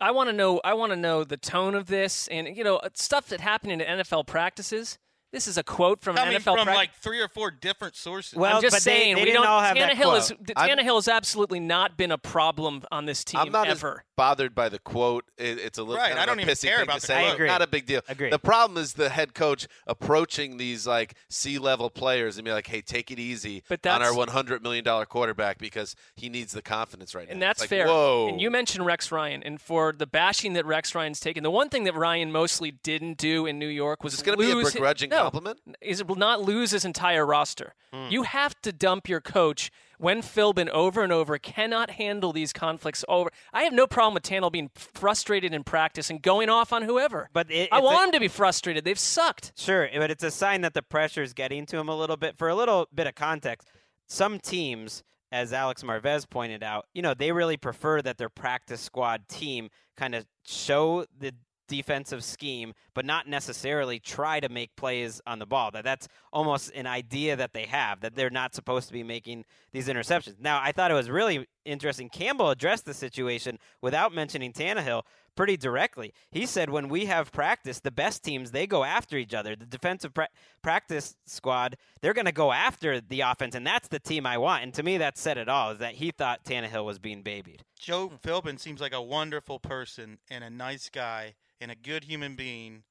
[0.04, 0.60] I want to know.
[0.62, 3.72] I want to know the tone of this, and you know, uh, stuff that happened
[3.72, 4.98] in NFL practices.
[5.32, 7.96] This is a quote from Coming an NFL from prac- like three or four different
[7.96, 8.34] sources.
[8.38, 9.50] Well, I'm just but they- saying they we didn't don't.
[9.50, 10.52] all have that Tannehill is quote.
[10.56, 14.04] I'm- Tannehill has absolutely not been a problem on this team I'm not ever.
[14.08, 15.24] as bothered by the quote.
[15.36, 17.00] It, it's a little Right, kind I don't a even pissy care thing about to
[17.00, 17.28] the say.
[17.28, 17.48] I agree.
[17.48, 18.00] Not a big deal.
[18.08, 18.30] Agree.
[18.30, 22.80] The problem is the head coach approaching these like C-level players and be like, "Hey,
[22.80, 27.14] take it easy But on our 100 million dollar quarterback because he needs the confidence
[27.14, 27.86] right now." And that's like, fair.
[27.86, 28.28] Whoa.
[28.28, 31.68] And you mentioned Rex Ryan, and for the bashing that Rex Ryan's taken, the one
[31.68, 34.54] thing that Ryan mostly didn't do in New York was Is this gonna be a
[34.54, 35.60] lose- begrudging no, compliment?
[35.80, 37.74] Is it will not lose his entire roster.
[37.92, 38.08] Hmm.
[38.10, 39.70] You have to dump your coach
[40.04, 43.06] when Philbin over and over cannot handle these conflicts.
[43.08, 46.82] Over, I have no problem with Tannehill being frustrated in practice and going off on
[46.82, 47.30] whoever.
[47.32, 48.84] But it, I it's a- want him to be frustrated.
[48.84, 49.52] They've sucked.
[49.56, 52.36] Sure, but it's a sign that the pressure is getting to him a little bit.
[52.36, 53.66] For a little bit of context,
[54.06, 58.82] some teams, as Alex Marvez pointed out, you know, they really prefer that their practice
[58.82, 61.32] squad team kind of show the
[61.68, 65.70] defensive scheme, but not necessarily try to make plays on the ball.
[65.70, 69.44] That that's almost an idea that they have that they're not supposed to be making
[69.72, 70.40] these interceptions.
[70.40, 72.08] Now, I thought it was really interesting.
[72.08, 75.02] Campbell addressed the situation without mentioning Tannehill
[75.36, 76.12] pretty directly.
[76.30, 79.56] He said when we have practice, the best teams they go after each other.
[79.56, 80.28] The defensive pra-
[80.62, 84.62] practice squad, they're going to go after the offense, and that's the team I want.
[84.62, 85.72] And to me, that said it all.
[85.72, 87.64] Is that he thought Tannehill was being babied.
[87.78, 92.36] Joe Philbin seems like a wonderful person and a nice guy and a good human
[92.36, 92.84] being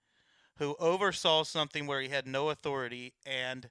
[0.58, 3.14] who oversaw something where he had no authority.
[3.26, 3.70] And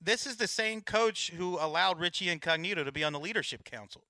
[0.00, 4.02] this is the same coach who allowed Richie Incognito to be on the leadership council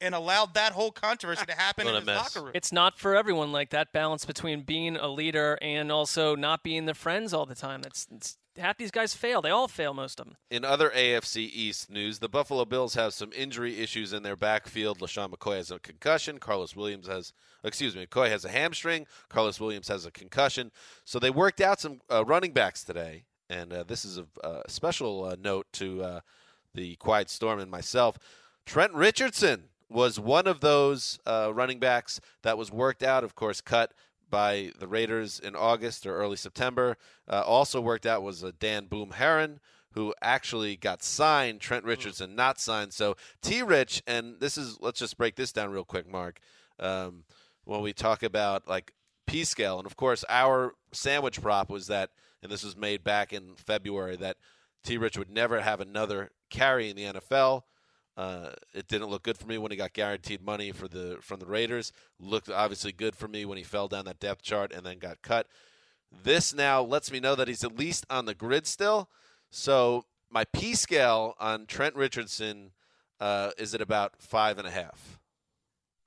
[0.00, 2.16] and allowed that whole controversy to happen in a his mess.
[2.16, 2.52] locker room.
[2.54, 6.84] It's not for everyone like that balance between being a leader and also not being
[6.84, 7.82] their friends all the time.
[7.82, 9.42] That's, it's, half these guys fail.
[9.42, 10.36] They all fail, most of them.
[10.50, 14.98] In other AFC East news, the Buffalo Bills have some injury issues in their backfield.
[14.98, 16.38] LeSean McCoy has a concussion.
[16.38, 17.32] Karlos Williams has,
[17.64, 19.06] excuse me, McCoy has a hamstring.
[19.30, 20.72] Karlos Williams has a concussion.
[21.04, 23.24] So they worked out some uh, running backs today.
[23.48, 26.20] And uh, this is a, a special uh, note to uh,
[26.74, 28.18] the Quiet Storm and myself.
[28.64, 33.60] Trent Richardson was one of those uh, running backs that was worked out, of course,
[33.60, 33.92] cut
[34.28, 36.96] by the Raiders in August or early September.
[37.28, 39.60] Uh, also worked out was uh, Dan Boom Herron,
[39.92, 41.60] who actually got signed.
[41.60, 42.92] Trent Richardson not signed.
[42.92, 43.62] So T.
[43.62, 46.40] Rich, and this is let's just break this down real quick, Mark.
[46.78, 47.24] Um,
[47.64, 48.92] when we talk about like
[49.26, 52.10] P scale, and of course our sandwich prop was that,
[52.42, 54.36] and this was made back in February that
[54.84, 54.98] T.
[54.98, 57.62] Rich would never have another carry in the NFL.
[58.16, 61.38] Uh, it didn't look good for me when he got guaranteed money for the from
[61.38, 61.92] the Raiders.
[62.18, 65.20] Looked obviously good for me when he fell down that depth chart and then got
[65.22, 65.46] cut.
[66.24, 69.10] This now lets me know that he's at least on the grid still.
[69.50, 72.70] So my P scale on Trent Richardson
[73.20, 75.18] uh, is at about five and a half.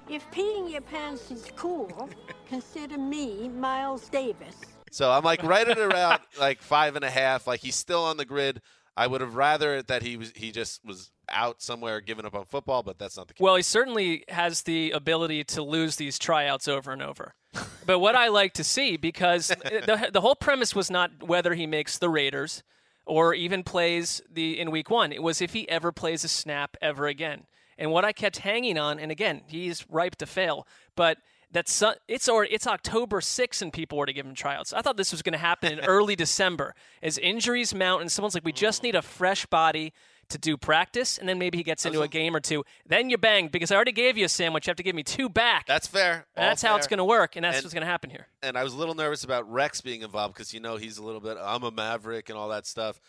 [0.09, 2.09] If peeing your pants is cool,
[2.47, 4.55] consider me Miles Davis.
[4.91, 7.45] So I'm like right at around like five and a half.
[7.45, 8.61] Like he's still on the grid.
[8.97, 12.45] I would have rather that he was he just was out somewhere giving up on
[12.45, 13.41] football, but that's not the case.
[13.41, 17.33] Well, he certainly has the ability to lose these tryouts over and over.
[17.85, 21.65] but what I like to see, because the, the whole premise was not whether he
[21.65, 22.63] makes the Raiders
[23.05, 25.11] or even plays the in week one.
[25.11, 27.45] It was if he ever plays a snap ever again.
[27.77, 31.17] And what I kept hanging on, and again, he's ripe to fail, but
[31.51, 34.71] that's it's or it's October 6th and people were to give him tryouts.
[34.73, 38.35] I thought this was going to happen in early December as injuries mount and someone's
[38.35, 39.93] like, we just need a fresh body
[40.29, 42.63] to do practice, and then maybe he gets into a game or two.
[42.85, 44.67] Then you bang because I already gave you a sandwich.
[44.67, 45.65] You have to give me two back.
[45.67, 46.25] That's fair.
[46.35, 48.27] That's All how it's going to work, and that's And- what's going to happen here.
[48.41, 51.03] and I was a little nervous about Rex being involved because you know he's a
[51.03, 52.99] little bit I'm a Maverick and all that stuff.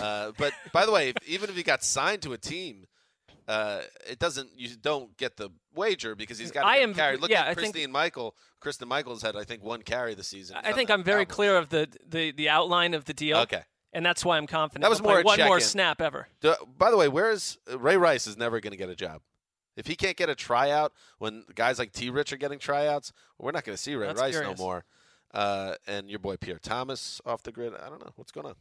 [0.00, 2.86] Uh, but by the way, if, even if he got signed to a team,
[3.48, 7.16] uh, it doesn't you don't get the wager because he's got I am carry.
[7.16, 8.36] Look yeah, at Christine Michael.
[8.60, 10.56] Kristen Michaels had I think one carry this season.
[10.62, 13.38] I think I'm very clear of the, the, the outline of the deal.
[13.38, 13.62] Okay.
[13.92, 14.82] And that's why I'm confident.
[14.82, 16.28] That was more one more snap ever.
[16.40, 19.20] Do- by the way, where is Ray Rice is never going to get a job.
[19.76, 22.10] If he can't get a tryout when guys like T.
[22.10, 24.58] Rich are getting tryouts, we're not going to see Ray That's Rice curious.
[24.58, 24.84] no more.
[25.32, 27.72] Uh, and your boy Pierre Thomas off the grid.
[27.74, 28.54] I don't know what's going on.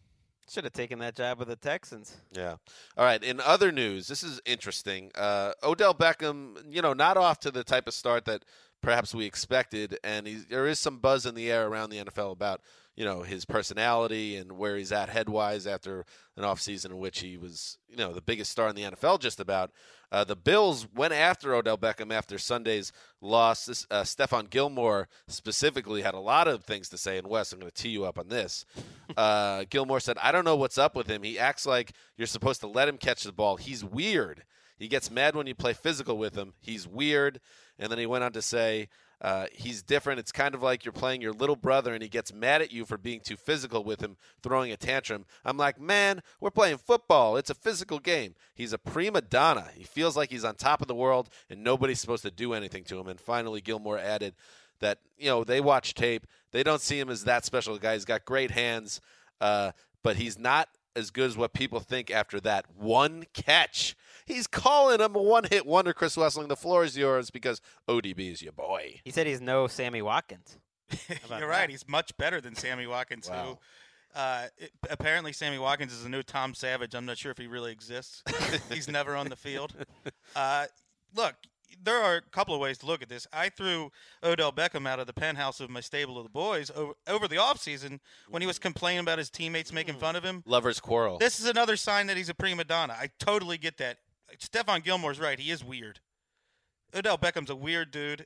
[0.50, 2.18] Should have taken that job with the Texans.
[2.32, 2.56] Yeah.
[2.98, 3.24] All right.
[3.24, 5.12] In other news, this is interesting.
[5.15, 8.46] Uh, Odell Beckham, you know, not off to the type of start that
[8.82, 12.32] perhaps we expected, and he's, there is some buzz in the air around the NFL
[12.32, 12.62] about
[13.00, 17.38] you know his personality and where he's at headwise after an offseason in which he
[17.38, 19.72] was you know the biggest star in the NFL just about.
[20.12, 23.68] Uh, the Bills went after Odell Beckham after Sunday's loss.
[23.68, 27.20] This, uh, Stephon Gilmore specifically had a lot of things to say.
[27.20, 28.66] And Wes, I'm going to tee you up on this.
[29.16, 31.24] Uh, Gilmore said, "I don't know what's up with him.
[31.24, 33.56] He acts like you're supposed to let him catch the ball.
[33.56, 34.44] He's weird.
[34.78, 36.54] He gets mad when you play physical with him.
[36.60, 37.40] He's weird."
[37.78, 38.90] And then he went on to say,
[39.22, 40.20] uh, he's different.
[40.20, 42.86] It's kind of like you're playing your little brother and he gets mad at you
[42.86, 45.26] for being too physical with him, throwing a tantrum.
[45.44, 47.36] I'm like, man, we're playing football.
[47.36, 48.36] It's a physical game.
[48.56, 49.68] He's a prima donna.
[49.76, 52.86] He feels like he's on top of the world and nobody's supposed to do anything
[52.86, 53.08] to him.
[53.08, 54.36] And finally, Gilmore added
[54.80, 56.26] that, you know, they watch tape.
[56.52, 57.94] They don't see him as that special guy.
[57.94, 59.02] He's got great hands,
[59.42, 63.96] uh, but he's not as good as what people think after that one catch.
[64.30, 66.48] He's calling him a one hit wonder, Chris Wesseling.
[66.48, 69.02] The floor is yours because ODB is your boy.
[69.04, 70.58] He said he's no Sammy Watkins.
[71.39, 71.70] You're right.
[71.70, 73.58] He's much better than Sammy Watkins, Wow.
[74.15, 76.94] who uh, it, apparently Sammy Watkins is a new Tom Savage.
[76.96, 78.24] I'm not sure if he really exists.
[78.72, 79.74] He's never on the field.
[80.36, 80.65] Uh,
[81.15, 81.36] look,
[81.84, 83.28] there are a couple of ways to look at this.
[83.32, 83.92] I threw
[84.24, 87.36] Odell Beckham out of the penthouse of my stable of the boys over, over the
[87.36, 90.44] offseason when he was complaining about his teammates making fun of him.
[90.46, 91.18] Lovers quarrel.
[91.20, 92.94] This is another sign that he's a prima donna.
[93.00, 93.98] I totally get that.
[94.38, 95.39] Stephon Gilmore's right.
[95.39, 96.00] He is weird.
[96.96, 98.26] Odell Beckham's a weird dude,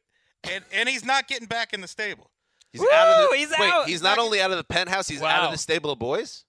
[0.50, 2.30] and, and he's not getting back in the stable.
[2.72, 3.88] He's out of the, Woo, he's wait, out.
[3.88, 6.46] he's not only out of the penthouse, he's out of the stable of boys?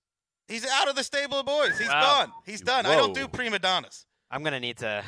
[0.49, 1.79] He's out of the stable of boys.
[1.79, 2.01] He's Wow.
[2.27, 2.33] gone.
[2.47, 2.87] He's done.
[2.87, 4.07] I don't do prima donnas.
[4.31, 5.03] I'm gonna need to,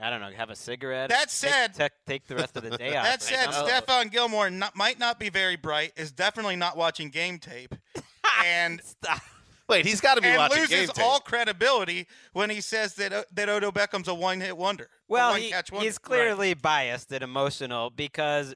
[0.00, 1.08] I don't know, have a cigarette.
[1.10, 3.04] That take- said- take, take the rest of the day off.
[3.04, 3.66] That right said, now.
[3.66, 5.92] Stephon Gilmore not, might not be very bright.
[5.96, 7.74] Is definitely not watching game tape,
[8.44, 9.20] and Stop.
[9.68, 11.04] Wait, he's got to be and watching loses game tape.
[11.04, 14.88] all credibility when he says that uh, that Odell Beckham's a one hit wonder.
[15.08, 15.84] Well, he, catch wonder.
[15.86, 18.54] he's clearly biased and emotional because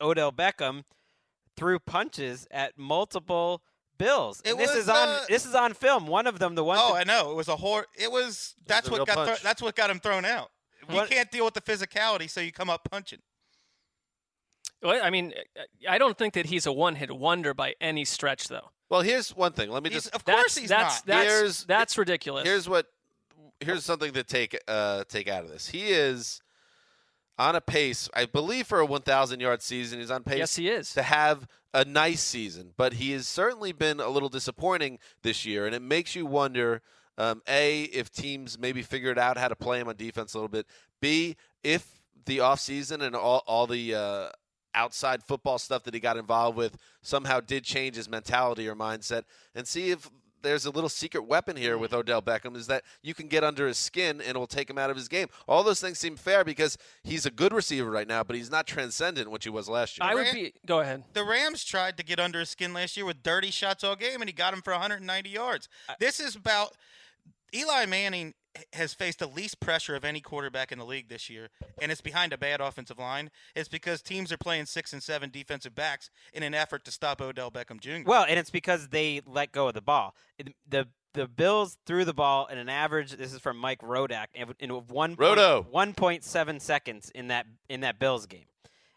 [0.00, 0.84] Odell Beckham
[1.56, 3.62] threw punches at multiple
[3.98, 4.40] Bills.
[4.44, 6.06] It this was, is on uh, this is on film.
[6.06, 6.78] One of them, the one.
[6.80, 7.30] Oh, to- I know.
[7.30, 7.86] It was a hor.
[7.96, 8.54] It was.
[8.66, 9.26] That's a what got.
[9.26, 10.50] Thro- that's what got him thrown out.
[10.86, 13.20] What- You can't deal with the physicality, so you come up punching.
[14.82, 15.32] Well, I mean,
[15.88, 18.70] I don't think that he's a one-hit wonder by any stretch, though.
[18.92, 19.70] Well, here's one thing.
[19.70, 21.06] Let me He's, just of That's course, he's that's not.
[21.06, 22.44] that's Here's- that's ridiculous.
[22.46, 22.88] here's what
[23.58, 25.68] here's something to take uh take out of this.
[25.68, 26.42] He is
[27.38, 29.98] on a pace, I believe, for a 1,000 yard season.
[29.98, 30.92] He's on pace yes, he is.
[30.92, 35.64] to have a nice season, but he has certainly been a little disappointing this year,
[35.64, 36.82] and it makes you wonder.
[37.18, 40.48] Um, a, if teams maybe figured out how to play him on defense a little
[40.48, 40.66] bit.
[41.00, 41.86] B, if
[42.24, 44.28] the offseason and all, all the uh,
[44.74, 49.24] outside football stuff that he got involved with somehow did change his mentality or mindset.
[49.54, 50.10] And see if
[50.42, 53.66] there's a little secret weapon here with Odell Beckham is that you can get under
[53.66, 55.28] his skin and it will take him out of his game.
[55.48, 58.66] All those things seem fair because he's a good receiver right now, but he's not
[58.66, 60.08] transcendent, which he was last year.
[60.08, 60.52] I would be.
[60.66, 61.04] Go ahead.
[61.12, 64.20] The Rams tried to get under his skin last year with dirty shots all game,
[64.20, 65.68] and he got him for 190 yards.
[65.98, 66.74] This is about
[67.54, 68.34] Eli Manning
[68.74, 71.48] has faced the least pressure of any quarterback in the league this year,
[71.80, 73.30] and it's behind a bad offensive line.
[73.54, 77.20] It's because teams are playing six and seven defensive backs in an effort to stop
[77.20, 78.06] Odell Beckham Jr.
[78.08, 80.14] Well, and it's because they let go of the ball.
[80.68, 83.12] The the Bills threw the ball in an average.
[83.12, 85.66] This is from Mike Rodak in in one Rodo.
[85.70, 88.46] one point seven seconds in that in that Bills game.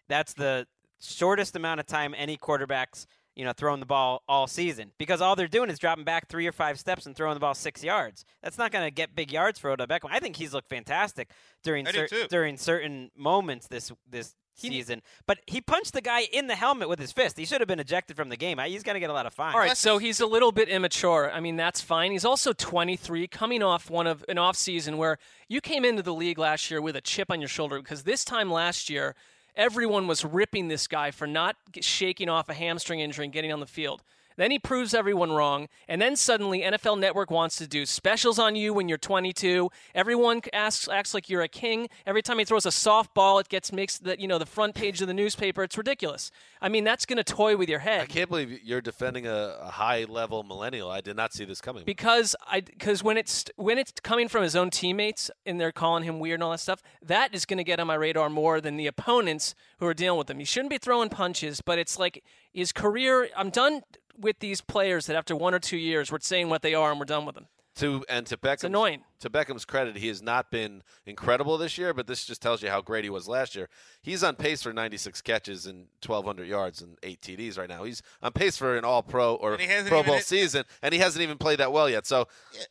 [0.07, 0.67] That's the
[1.01, 5.35] shortest amount of time any quarterbacks you know throwing the ball all season because all
[5.35, 8.25] they're doing is dropping back three or five steps and throwing the ball six yards.
[8.41, 10.09] That's not going to get big yards for Odell Beckham.
[10.11, 11.29] I think he's looked fantastic
[11.63, 15.01] during cer- during certain moments this this season.
[15.27, 17.37] But he punched the guy in the helmet with his fist.
[17.37, 18.57] He should have been ejected from the game.
[18.59, 19.53] He's going to get a lot of fines.
[19.53, 21.29] All right, so he's a little bit immature.
[21.31, 22.11] I mean, that's fine.
[22.11, 25.17] He's also 23, coming off one of an off season where
[25.47, 28.23] you came into the league last year with a chip on your shoulder because this
[28.23, 29.15] time last year,
[29.55, 33.59] everyone was ripping this guy for not shaking off a hamstring injury and getting on
[33.59, 34.01] the field.
[34.37, 38.55] Then he proves everyone wrong, and then suddenly NFL Network wants to do specials on
[38.55, 39.69] you when you're 22.
[39.93, 41.87] Everyone asks acts like you're a king.
[42.05, 45.01] Every time he throws a softball, it gets makes that you know the front page
[45.01, 45.63] of the newspaper.
[45.63, 46.31] It's ridiculous.
[46.61, 48.01] I mean, that's going to toy with your head.
[48.01, 50.89] I can't believe you're defending a, a high level millennial.
[50.89, 51.83] I did not see this coming.
[51.85, 56.03] because I because when it's when it's coming from his own teammates and they're calling
[56.03, 58.59] him weird and all that stuff, that is going to get on my radar more
[58.59, 60.39] than the opponents who are dealing with him.
[60.39, 62.23] He shouldn't be throwing punches, but it's like
[62.55, 63.29] his career.
[63.35, 63.81] I'm done
[64.17, 66.99] with these players that after one or two years we're saying what they are and
[66.99, 67.47] we're done with them.
[67.77, 69.01] To and to Beckham's, annoying.
[69.19, 72.69] to Beckham's credit, he has not been incredible this year, but this just tells you
[72.69, 73.67] how great he was last year.
[74.01, 77.83] He's on pace for 96 catches and 1,200 yards and eight TDs right now.
[77.83, 80.63] He's on pace for an All Pro or And he hasn't Pro Bowl hit- season,
[80.81, 82.05] and he hasn't even played that well yet.
[82.07, 82.29] So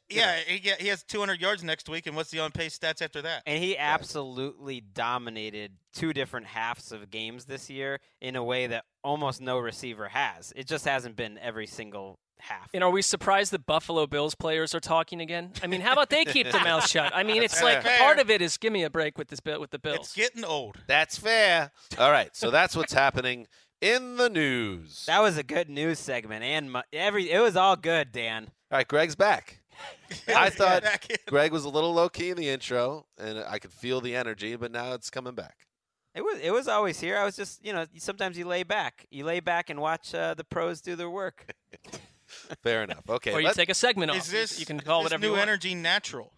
[0.09, 3.03] Yeah, he, get- he has 200 yards next week, and what's the on pace stats
[3.03, 3.43] after that?
[3.45, 8.85] And he absolutely dominated two different halves of games this year in a way that
[9.03, 10.53] almost no receiver has.
[10.57, 12.71] It just hasn't been every single half.
[12.73, 15.53] And are we surprised that Buffalo Bills players are talking again?
[15.63, 17.13] I mean, how about they keep their mouths shut?
[17.15, 17.99] I mean, it's like fair.
[17.99, 19.99] part of it is give me a break with this bill with the Bills.
[19.99, 20.77] It's getting old.
[20.87, 21.71] that's fair.
[21.99, 23.47] All right, so that's what's happening
[23.81, 25.05] in the news.
[25.07, 28.51] That was a good news segment, and mu- every it was all good, Dan.
[28.71, 29.61] All right, Greg's back.
[30.29, 31.09] I thought Back.
[31.27, 34.57] Greg was a little low key in the intro, and I could feel the energy,
[34.57, 35.67] but now it's coming back.
[36.15, 37.19] It was it was always here.
[37.19, 40.35] I was just you know sometimes you lay back, you lay back and watch uh,
[40.35, 41.47] the pros do their work.
[42.63, 43.09] Fair enough.
[43.09, 44.17] Okay, or you take a segment off.
[44.19, 45.43] Is this you can call this whatever new you want.
[45.43, 46.33] energy natural?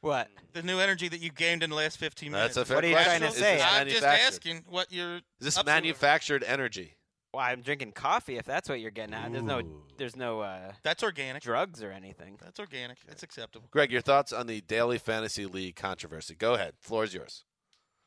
[0.00, 0.28] What?
[0.52, 2.56] The new energy that you gained in the last 15 minutes.
[2.56, 3.20] That's a fair What are you question.
[3.20, 3.54] trying to Is say?
[3.56, 4.26] this I'm just manufactured?
[4.34, 5.16] asking what you're.
[5.16, 5.70] Is this up to.
[5.72, 6.96] manufactured energy?
[7.32, 9.30] Well, I'm drinking coffee if that's what you're getting at.
[9.32, 9.82] There's no Ooh.
[9.96, 11.42] there's no uh, That's organic.
[11.42, 12.36] drugs or anything.
[12.42, 12.98] That's organic.
[13.08, 13.68] It's acceptable.
[13.70, 16.34] Greg, your thoughts on the daily fantasy league controversy?
[16.34, 16.74] Go ahead.
[16.80, 17.44] Floor is yours.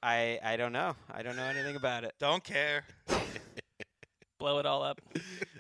[0.04, 0.96] I I don't know.
[1.12, 2.14] I don't know anything about it.
[2.20, 2.84] Don't care.
[4.46, 5.02] Blow it all up.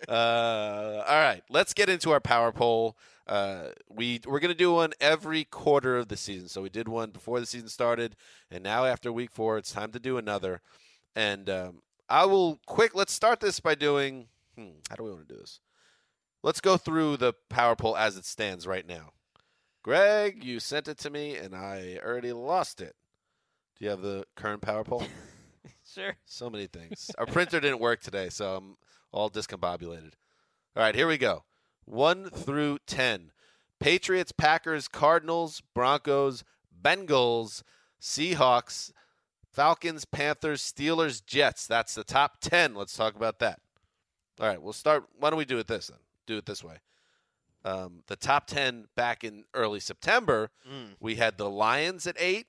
[0.07, 2.95] Uh, all right, let's get into our power poll.
[3.25, 6.47] Uh, we we're gonna do one every quarter of the season.
[6.47, 8.15] So we did one before the season started,
[8.51, 10.61] and now after week four, it's time to do another.
[11.15, 12.93] And um, I will quick.
[12.93, 14.27] Let's start this by doing.
[14.55, 15.59] Hmm, how do we want to do this?
[16.43, 19.13] Let's go through the power poll as it stands right now.
[19.81, 22.95] Greg, you sent it to me, and I already lost it.
[23.79, 25.03] Do you have the current power poll?
[25.95, 26.15] Sure.
[26.25, 27.09] So many things.
[27.17, 28.77] Our printer didn't work today, so I'm
[29.13, 30.11] all discombobulated.
[30.75, 31.45] All right, here we go.
[31.85, 33.31] 1 through 10.
[33.79, 36.43] Patriots, Packers, Cardinals, Broncos,
[36.83, 37.63] Bengals,
[38.01, 38.91] Seahawks,
[39.53, 41.65] Falcons, Panthers, Steelers, Jets.
[41.65, 42.75] That's the top 10.
[42.75, 43.61] Let's talk about that.
[44.39, 45.05] All right, we'll start.
[45.17, 45.99] Why don't we do it this then?
[46.27, 46.75] Do it this way.
[47.63, 50.95] Um, the top 10 back in early September, Mm.
[50.99, 52.47] we had the Lions at 8,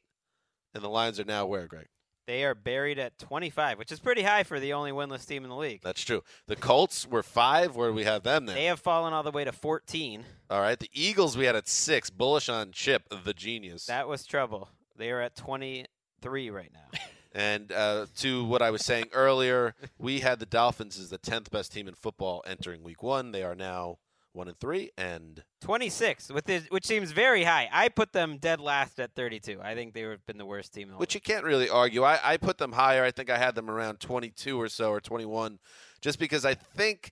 [0.74, 1.86] and the Lions are now where, Greg?
[2.26, 5.50] They are buried at 25, which is pretty high for the only winless team in
[5.50, 5.80] the league.
[5.82, 6.24] That's true.
[6.48, 7.76] The Colts were five.
[7.76, 8.56] Where do we have them then?
[8.56, 10.24] They have fallen all the way to 14.
[10.50, 10.78] All right.
[10.78, 12.10] The Eagles we had at six.
[12.10, 13.86] Bullish on Chip, the genius.
[13.86, 14.68] That was trouble.
[14.96, 16.98] They are at 23 right now.
[17.32, 21.52] and uh, to what I was saying earlier, we had the Dolphins as the tenth
[21.52, 23.30] best team in football entering Week One.
[23.30, 23.98] They are now
[24.36, 27.68] one and three, and 26, with this, which seems very high.
[27.72, 29.60] I put them dead last at 32.
[29.62, 31.68] I think they would have been the worst team in the which you can't really
[31.68, 32.04] argue.
[32.04, 33.02] I, I put them higher.
[33.02, 35.58] I think I had them around twenty-two or so, or twenty-one,
[36.00, 37.10] just because I think.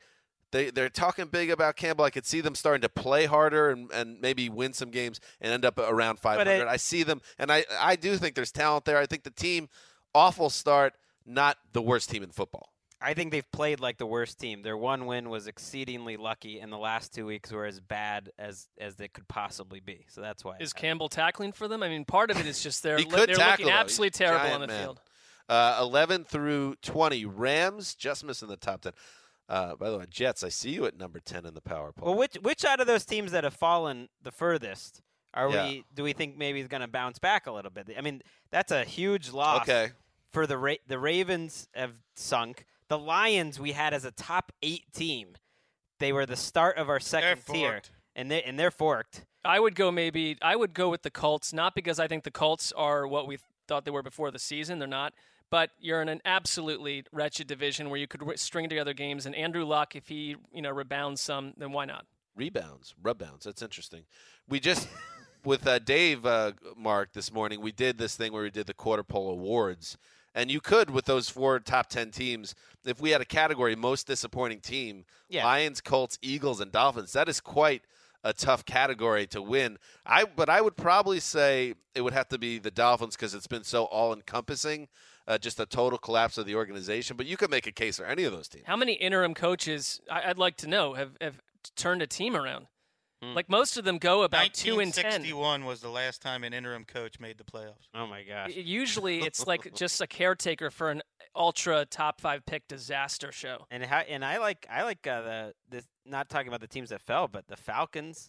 [0.52, 2.04] They, they're talking big about Campbell.
[2.04, 5.52] I could see them starting to play harder and, and maybe win some games and
[5.52, 6.48] end up around 500.
[6.48, 8.96] it- I see them, and I, I do think there's talent there.
[8.98, 9.68] I think the team,
[10.14, 10.94] awful start,
[11.26, 12.68] not the worst team in football.
[13.04, 14.62] I think they've played like the worst team.
[14.62, 18.66] Their one win was exceedingly lucky, and the last two weeks were as bad as
[18.80, 20.06] as they could possibly be.
[20.08, 20.56] So that's why.
[20.60, 21.82] Is Campbell tackling for them?
[21.82, 23.72] I mean, part of it is just they're li- they're tackle, looking though.
[23.72, 24.82] absolutely He's terrible on the man.
[24.82, 25.00] field.
[25.48, 27.26] Uh, 11 through 20.
[27.26, 28.92] Rams just missing the top 10.
[29.46, 32.08] Uh, by the way, Jets, I see you at number 10 in the power poll.
[32.08, 35.02] Well, which which out of those teams that have fallen the furthest
[35.34, 35.66] are Yeah.
[35.66, 35.84] we?
[35.94, 37.90] Do we think maybe is going to bounce back a little bit?
[37.98, 39.62] I mean, that's a huge loss.
[39.68, 39.90] Okay.
[40.32, 42.64] For the Ra- the Ravens have sunk.
[42.88, 45.36] The Lions we had as a top eight team.
[46.00, 47.82] They were the start of our second tier,
[48.14, 49.24] and they and they're forked.
[49.44, 52.30] I would go maybe I would go with the Colts, not because I think the
[52.30, 54.78] Colts are what we thought they were before the season.
[54.78, 55.14] They're not.
[55.50, 59.34] But you're in an absolutely wretched division where you could re- string together games, and
[59.34, 62.06] Andrew Luck, if he you know rebounds some, then why not?
[62.36, 63.44] Rebounds, rebounds.
[63.44, 64.04] That's interesting.
[64.48, 64.88] We just,
[65.44, 68.74] with uh, Dave, uh, Mark, this morning, we did this thing where we did the
[68.74, 69.96] quarter poll awards.
[70.34, 72.54] And you could, with those four top 10 teams,
[72.84, 75.44] if we had a category, most disappointing team, Yeah.
[75.44, 77.82] Lions, Colts, Eagles, and Dolphins, that is quite
[78.24, 79.78] a tough category to win.
[80.04, 83.46] I But I would probably say it would have to be the Dolphins because it's
[83.46, 84.88] been so all encompassing,
[85.28, 87.16] uh, just a total collapse of the organization.
[87.16, 88.64] But you could make a case for any of those teams.
[88.66, 91.40] How many interim coaches I'd like to know have have
[91.76, 92.66] turned a team around?
[93.34, 95.04] Like most of them go about two and ten.
[95.04, 97.88] 1961 was the last time an interim coach made the playoffs.
[97.94, 98.50] Oh my gosh!
[98.54, 101.02] Usually, it's like just a caretaker for an
[101.34, 103.66] ultra top five pick disaster show.
[103.70, 106.90] And how, and I like I like uh, the the not talking about the teams
[106.90, 108.28] that fell, but the Falcons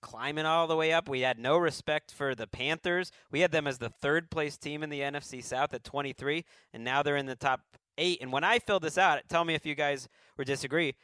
[0.00, 1.08] climbing all the way up.
[1.08, 3.10] We had no respect for the Panthers.
[3.30, 6.84] We had them as the third place team in the NFC South at 23, and
[6.84, 7.60] now they're in the top
[7.98, 8.18] eight.
[8.20, 10.94] And when I filled this out, tell me if you guys would disagree.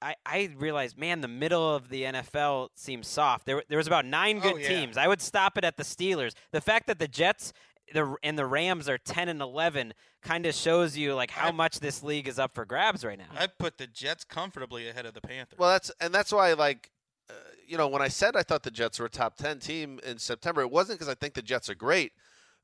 [0.00, 3.46] I, I realized, man, the middle of the NFL seems soft.
[3.46, 4.68] There, there was about nine good yeah.
[4.68, 4.96] teams.
[4.96, 6.34] I would stop it at the Steelers.
[6.52, 7.52] The fact that the Jets
[7.92, 11.80] the, and the Rams are 10 and 11 kind of shows you like how much
[11.80, 13.26] this league is up for grabs right now.
[13.36, 15.58] I put the Jets comfortably ahead of the Panthers.
[15.58, 16.90] Well, that's and that's why like.
[17.30, 17.34] Uh,
[17.66, 20.16] you know, when I said I thought the Jets were a top ten team in
[20.16, 22.12] September, it wasn't because I think the Jets are great,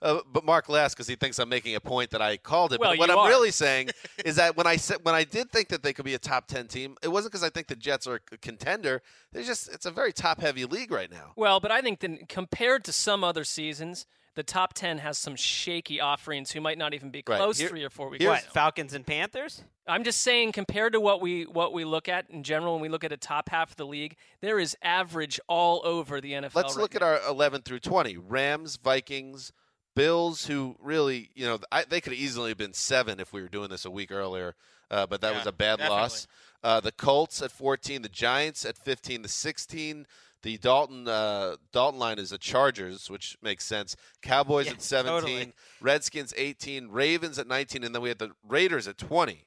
[0.04, 2.78] uh, but Mark laughs because he thinks I'm making a point that I called it.
[2.80, 3.28] Well, but what you I'm are.
[3.28, 3.90] really saying
[4.24, 6.46] is that when I said when I did think that they could be a top
[6.46, 9.02] ten team, it wasn't because I think the Jets are a contender.
[9.32, 11.32] They're just it's a very top heavy league right now.
[11.36, 15.36] Well, but I think then compared to some other seasons, the top 10 has some
[15.36, 17.36] shaky offerings who might not even be Right.
[17.38, 18.24] close Here- three or four weeks.
[18.24, 18.42] What.
[18.42, 19.62] Falcons and Panthers?
[19.86, 22.88] I'm just saying, compared to what we what we look at in general, when we
[22.88, 26.54] look at a top half of the league, there is average all over the NFL.
[26.54, 28.16] Let's right look at our 11 through 20.
[28.16, 29.52] Rams, Vikings,
[29.94, 33.42] Bills, who really, you know, I, they could easily have easily been seven if we
[33.42, 34.54] were doing this a week earlier,
[34.90, 36.26] uh, but that Yeah, was a bad loss.
[36.62, 40.06] Uh, the Colts at 14, the Giants at 15, the 16.
[40.42, 43.96] The Dalton uh, Dalton line is the Chargers, which makes sense.
[44.20, 45.52] Cowboys Yeah, at 17, totally.
[45.80, 49.44] Redskins 18, Ravens at 19, and then we had the Raiders at 20.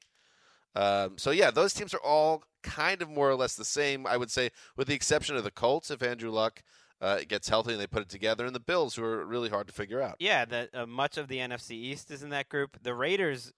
[0.76, 4.18] Um, so yeah, those teams are all kind of more or less the same, I
[4.18, 6.64] would say, with the exception of the Colts if Andrew Luck
[7.02, 9.68] uh, gets healthy and they put it together, and the Bills, who are really hard
[9.68, 10.16] to figure out.
[10.20, 12.78] Yeah, the, uh, much of the NFC East is in that group.
[12.82, 13.54] The Raiders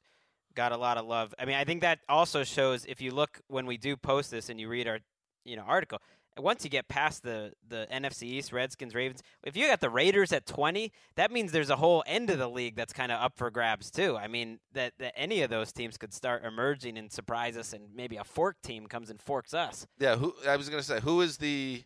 [0.56, 1.34] got a lot of love.
[1.40, 4.50] I mean, I think that also shows if you look when we do post this
[4.50, 5.00] and you read our,
[5.46, 6.00] you know, article.
[6.38, 10.32] Once you get past the the NFC East, Redskins, Ravens, if you got the Raiders
[10.32, 13.34] at 20, that means there's a whole end of the league that's kind of up
[13.36, 14.16] for grabs too.
[14.16, 17.94] I mean, that, that any of those teams could start emerging and surprise us, and
[17.94, 19.86] maybe a fork team comes and forks us.
[19.98, 21.84] Yeah, who I was going to say, who is the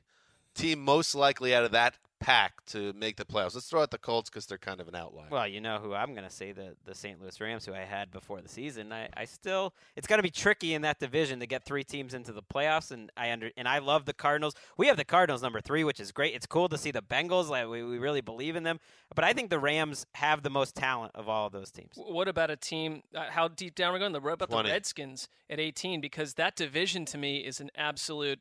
[0.53, 3.53] team most likely out of that pack to make the playoffs?
[3.53, 5.27] Let's throw out the Colts because they're kind of an outlier.
[5.29, 7.21] Well, you know who I'm going to say the the St.
[7.21, 8.91] Louis Rams, who I had before the season.
[8.91, 12.13] I, I still it's going to be tricky in that division to get three teams
[12.13, 14.55] into the playoffs, and I under and I love the Cardinals.
[14.77, 16.33] We have the Cardinals number three, which is great.
[16.33, 17.49] It's cool to see the Bengals.
[17.49, 18.79] Like we, we really believe in them,
[19.13, 21.91] but I think the Rams have the most talent of all of those teams.
[21.95, 23.03] What about a team?
[23.13, 24.13] Uh, how deep down we're going?
[24.13, 24.69] The what about 20.
[24.69, 26.01] the Redskins at 18?
[26.01, 28.39] Because that division to me is an absolute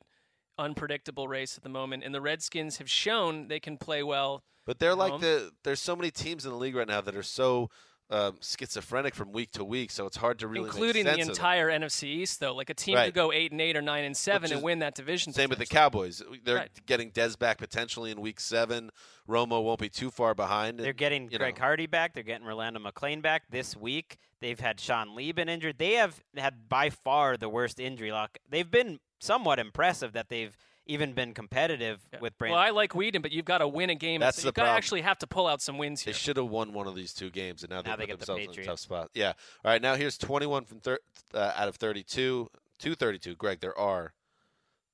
[0.59, 4.43] unpredictable race at the moment, and the Redskins have shown they can play well.
[4.65, 5.21] But they're like home.
[5.21, 7.69] the there's so many teams in the league right now that are so
[8.11, 11.39] um, schizophrenic from week to week, so it's hard to really including make the sense
[11.39, 12.55] of entire NFC East, though.
[12.55, 13.07] Like a team Right.
[13.07, 15.33] could go eight and eight or nine and seven Which and win that division.
[15.33, 15.67] Same with the.
[15.67, 16.23] Cowboys.
[16.45, 16.87] They're Right.
[16.87, 18.91] getting Dez back potentially in week seven.
[19.27, 20.79] Romo won't be too far behind.
[20.79, 22.13] They're and, getting Greg know, Hardy back.
[22.13, 24.19] They're getting Rolando McClain back this week.
[24.41, 25.79] They've had Sean Lee been injured.
[25.79, 28.37] They have had by far the worst injury luck.
[28.47, 30.57] They've been somewhat impressive that they've
[30.87, 32.57] even been competitive with Brandon.
[32.57, 34.21] Well, I like Weeden, but you've got to win a game.
[34.21, 36.13] That's so the you've got to actually have to pull out some wins here.
[36.13, 38.07] They should have won one of these two games, and now they Now put they
[38.07, 39.11] get the themselves in a tough spot.
[39.15, 39.29] Yeah.
[39.65, 39.81] All right.
[39.81, 40.99] Now here's 21 from thir-
[41.33, 42.49] uh, out of 32.
[42.81, 43.37] 232.
[43.37, 44.13] Greg, there are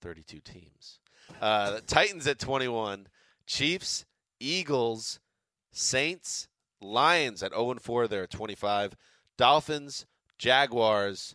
[0.02, 1.00] 32 teams.
[1.40, 3.06] Uh, Titans at 21.
[3.46, 4.04] Chiefs,
[4.40, 5.20] Eagles,
[5.72, 6.48] Saints,
[6.82, 8.08] Lions at 0 and 4.
[8.08, 8.94] They're at 25.
[9.38, 10.04] Dolphins,
[10.36, 11.34] Jaguars,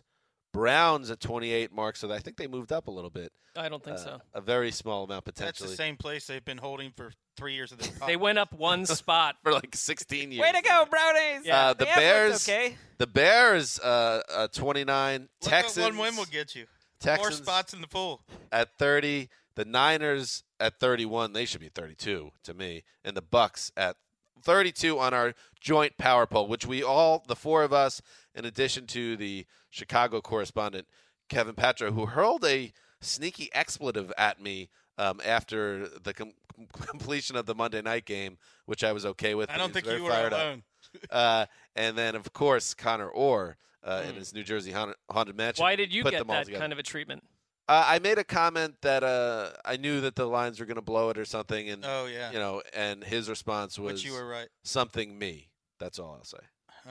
[0.54, 1.72] Browns at 28.
[1.74, 1.96] Mark.
[1.96, 3.32] So I think they moved up a little bit.
[3.56, 4.20] I don't think Uh, so.
[4.32, 5.46] A very small amount potentially.
[5.46, 5.70] That's potentially.
[5.72, 7.90] the same place they've been holding for three years of this.
[8.06, 9.36] They went up one spot.
[9.42, 10.40] for like 16 years.
[10.40, 11.48] Way to go, Brownies!
[11.50, 12.76] Uh, the They Bears, okay.
[12.98, 15.20] the Bears, uh, uh, 29.
[15.20, 16.66] Look Texans, what one win will get you.
[17.00, 18.22] Texans Four spots in the pool.
[18.50, 19.28] at 30.
[19.56, 21.32] The Niners at 31.
[21.32, 22.82] They should be 32 to me.
[23.04, 23.96] And the Bucks at
[24.44, 28.00] 32 on our joint power poll, which we all, the four of us,
[28.34, 30.86] in addition to the Chicago correspondent
[31.28, 34.68] Kevin Patra, who hurled a sneaky expletive at me
[34.98, 36.32] um, after the com-
[36.72, 39.50] completion of the Monday night game, which I was okay with.
[39.50, 40.40] I don't think you were fired up.
[40.40, 40.62] alone.
[41.10, 45.62] uh, and then, of course, Connor Orr uh, in his New Jersey Haunted, haunted Mansion.
[45.62, 46.60] Why did you put get them all that together.
[46.60, 47.24] kind of a treatment?
[47.68, 50.82] Uh, I made a comment that uh, I knew that the Lions were going to
[50.82, 52.30] blow it or something, and Oh, yeah.
[52.30, 54.48] you know, and his response was Which you were right.
[54.64, 55.48] something me.
[55.80, 56.38] That's all I'll say.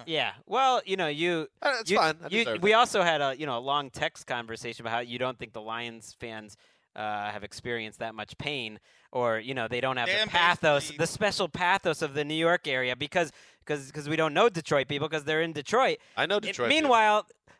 [0.07, 0.31] Yeah.
[0.47, 1.47] Well, you know, you.
[1.61, 2.15] Uh, it's you- fine.
[2.23, 2.75] I you- deserve we it.
[2.75, 5.61] also had a you know a long text conversation about how you don't think the
[5.61, 6.57] Lions fans
[6.95, 8.79] uh, have experienced that much pain,
[9.11, 12.33] or you know they don't have Dan the pathos, the special pathos of the New
[12.33, 13.31] York area because
[13.63, 15.99] because because we don't know Detroit people because they're in Detroit.
[16.17, 16.69] I know It- Detroit.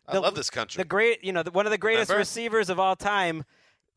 [0.07, 0.81] Meanwheal, I the- love this country.
[0.81, 2.19] The great, you know, the, one of the greatest Remember?
[2.19, 3.43] receivers of all time,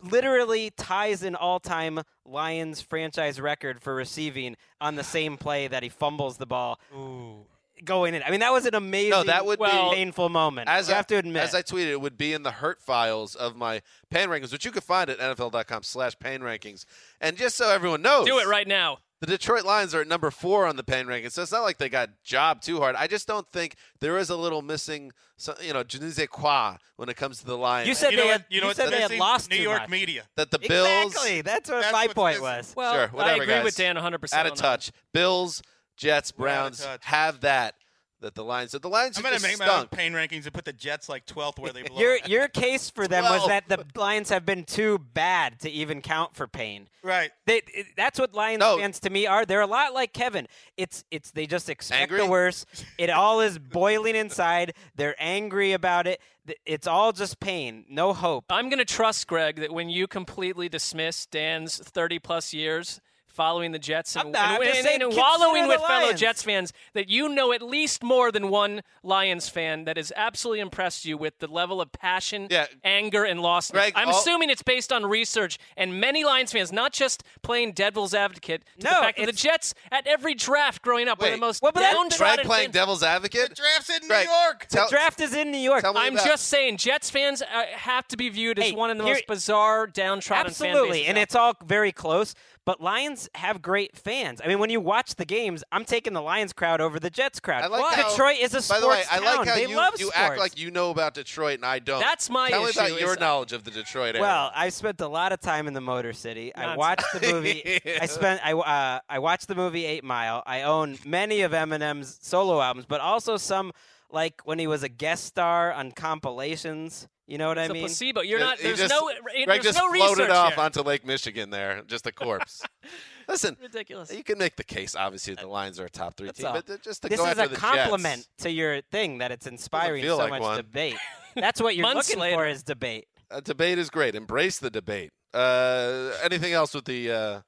[0.02, 5.88] literally ties an all-time Lions franchise record for receiving on the same play that he
[5.88, 7.46] fumbles the ball Ooh.
[7.84, 8.22] going in.
[8.22, 10.68] I mean, that was an amazing, No, that would be- painful moment.
[10.68, 11.42] as you I, have to admit.
[11.42, 13.80] as I tweeted, it would be in the hurt files of my
[14.10, 16.84] pain rankings, which you can find at NFL.com slash pain rankings.
[17.20, 18.98] And just so everyone knows, Do it right now.
[19.20, 21.78] The Detroit Lions are at number four on the Pain ranking, so it's not like
[21.78, 22.96] they got job too hard.
[22.96, 26.28] I just don't think there is a little missing, so- you know, je ne sais
[26.30, 27.88] quoi when it comes to the Lions.
[27.88, 29.18] You said You know they what- had, you know what's said they had missing?
[29.20, 29.88] lost New too York much.
[29.88, 30.24] media.
[30.36, 31.40] that the Bills Exactly.
[31.40, 32.42] That's what That's my point missing.
[32.42, 32.72] was.
[32.76, 33.64] Well, Sure, I agree guys.
[33.64, 34.34] with Dan 100%.
[34.38, 34.92] out of touch.
[35.14, 35.62] Bills,
[35.96, 37.74] Jets, We're out of Browns have that.
[38.20, 38.70] That the Lions.
[38.70, 40.72] So the Lions I'm are gonna just make my own pain rankings and put the
[40.72, 42.00] Jets like 12th where they belong.
[42.00, 46.00] Your your case for them was that the Lions have been too bad to even
[46.00, 46.88] count for pain.
[47.02, 47.30] right.
[47.44, 48.78] They, it- that's what Lions No.
[48.78, 49.44] fans to me are.
[49.44, 50.48] They're a lot like Kevin.
[50.78, 52.18] It's it's they just expect Angry?
[52.20, 52.66] the worst.
[52.96, 54.72] It all is boiling inside.
[54.94, 56.18] They're angry about it.
[56.64, 58.44] It's all just pain, no hope.
[58.50, 63.00] I'm going to trust Greg that when you completely dismiss Dan's 30 plus years
[63.36, 64.60] following the Jets and, I'm not.
[64.60, 68.32] I'm and, and- and wallowing with fellow Jets fans, that you know at least more
[68.32, 72.66] than one Lions fan that has absolutely impressed you with the level of passion, Yeah.
[72.82, 73.72] anger, and lostness.
[73.72, 77.72] Greg, I'm all- assuming it's based on research and many Lions fans, not just playing
[77.72, 81.30] devil's advocate, to the No, fact that the Jets at every draft growing up were
[81.30, 82.36] the most Well, but downtrodden.
[82.36, 82.74] Greg playing fans.
[82.74, 83.50] devil's advocate.
[83.50, 84.66] The draft's in Greg, New York.
[84.68, 85.84] Tell, the draft is in New York.
[85.84, 88.96] I'm about- just saying, Jets fans uh, have to be viewed as Hey, one of
[88.98, 92.34] the here- most bizarre, downtrodden fan Absolutely, and out it's all very close.
[92.66, 94.40] But Lions have great fans.
[94.44, 97.38] I mean, when you watch the games, I'm taking the Lions crowd over the Jets
[97.40, 97.62] crowd.
[97.62, 99.46] I like how, Detroit is a sports By the way, I like town.
[99.46, 100.18] how they you, love you sports.
[100.18, 102.00] act like you know about Detroit and I don't.
[102.00, 104.20] That's my Tell issue me about your is- knowledge of the Detroit area.
[104.20, 106.52] Well, I spent a lot of time in the Motor City.
[106.56, 107.80] I watched the movie.
[108.00, 108.40] I spent.
[108.44, 110.42] I uh, I watched the movie Eight Mile.
[110.44, 113.70] I own many of Eminem's solo albums, but also some
[114.10, 117.06] like when he was a guest star on compilations.
[117.28, 117.82] You know what It's I a mean?
[117.82, 118.20] placebo.
[118.20, 118.58] You're He not.
[118.58, 119.10] There's just- no.
[119.22, 120.62] Greg There's just no floated research off here.
[120.62, 122.62] onto Lake Michigan there, just a corpse.
[123.28, 124.12] Listen, Ridiculous.
[124.14, 124.94] you can make the case.
[124.94, 126.52] Obviously, the Lions are a top three That's team, all.
[126.64, 130.02] but just to This go is a compliment Jets, to your thing that it's inspiring
[130.04, 130.56] feel so like much one.
[130.58, 130.96] debate.
[131.34, 132.36] That's what you're Months looking later.
[132.36, 133.08] for is debate.
[133.32, 134.14] a debate is great.
[134.14, 135.10] Embrace the debate.
[135.34, 137.10] Uh, anything else with the?
[137.10, 137.40] Uh,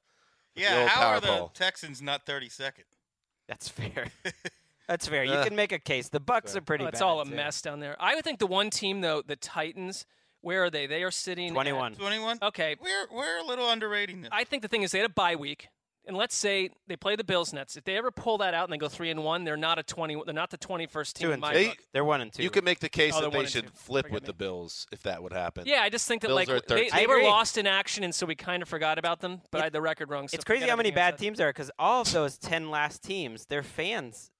[0.55, 1.51] the Yeah, old how power are the poll.
[1.53, 2.83] Texans not 32nd?
[3.47, 4.07] That's fair.
[4.89, 5.23] That's fair.
[5.23, 6.09] You Uh, can make a case.
[6.09, 7.05] The Bucks are pretty Oh, it's bad.
[7.05, 7.31] all a too.
[7.35, 7.95] mess down there.
[7.99, 10.05] I would think the one team though, the Titans.
[10.41, 10.87] Where are they?
[10.87, 11.49] They are sitting.
[11.49, 11.95] at- 21.
[11.95, 12.39] 21.
[12.41, 12.75] okay.
[12.81, 14.31] We're we're a little underrating them.
[14.33, 15.67] I think the thing is they had a bye week,
[16.07, 17.75] and let's say they play the Bills Nets.
[17.75, 19.83] If they ever pull that out and they go three and one, they're not a
[19.83, 20.15] twenty.
[20.25, 21.59] They're not the twenty-first team Two in and my two.
[21.59, 21.77] They- book.
[21.91, 22.41] They're one and two.
[22.41, 23.71] you can make the case Oh, that they're they one and should two.
[23.75, 24.27] flip Forgive with me.
[24.27, 25.65] the Bills if that would happen.
[25.67, 26.89] Yeah, I just think that Bills like at they, 13.
[26.95, 27.27] they were agree.
[27.27, 29.41] lost in action, and so we kind of forgot about them.
[29.51, 30.29] But I had the record wrong.
[30.29, 31.19] So it's crazy how many everything I bad said.
[31.19, 34.31] teams there are because all of those 10 last teams, their fans,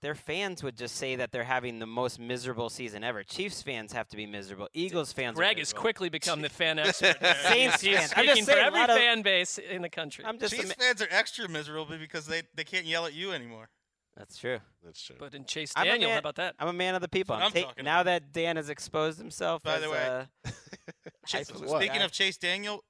[0.00, 3.22] their fans would just say that they're having the most miserable season ever.
[3.24, 4.68] Chiefs fans have to be miserable.
[4.74, 5.34] Eagles fans.
[5.36, 7.16] are Greg has quickly become the fan expert.
[7.42, 8.12] Saints He's fans.
[8.16, 10.24] I'm speaking just saying, for every lot of- fan base in the country.
[10.24, 10.52] I'm just.
[10.54, 13.68] Chiefs ama- fans are extra miserable because they, they can't yell at you anymore.
[14.16, 14.58] That's true.
[14.84, 15.14] That's true.
[15.18, 16.56] but in Chase I'm a Daniel, how about that?
[16.58, 17.36] I'm a man of the people.
[17.36, 18.06] I'm I'm ta- talking now about.
[18.22, 19.62] that Dan has exposed himself.
[19.62, 19.96] By as, the way,
[20.44, 20.50] uh,
[21.26, 21.96] Chase- speaking guy.
[22.04, 22.82] of Chase Daniel,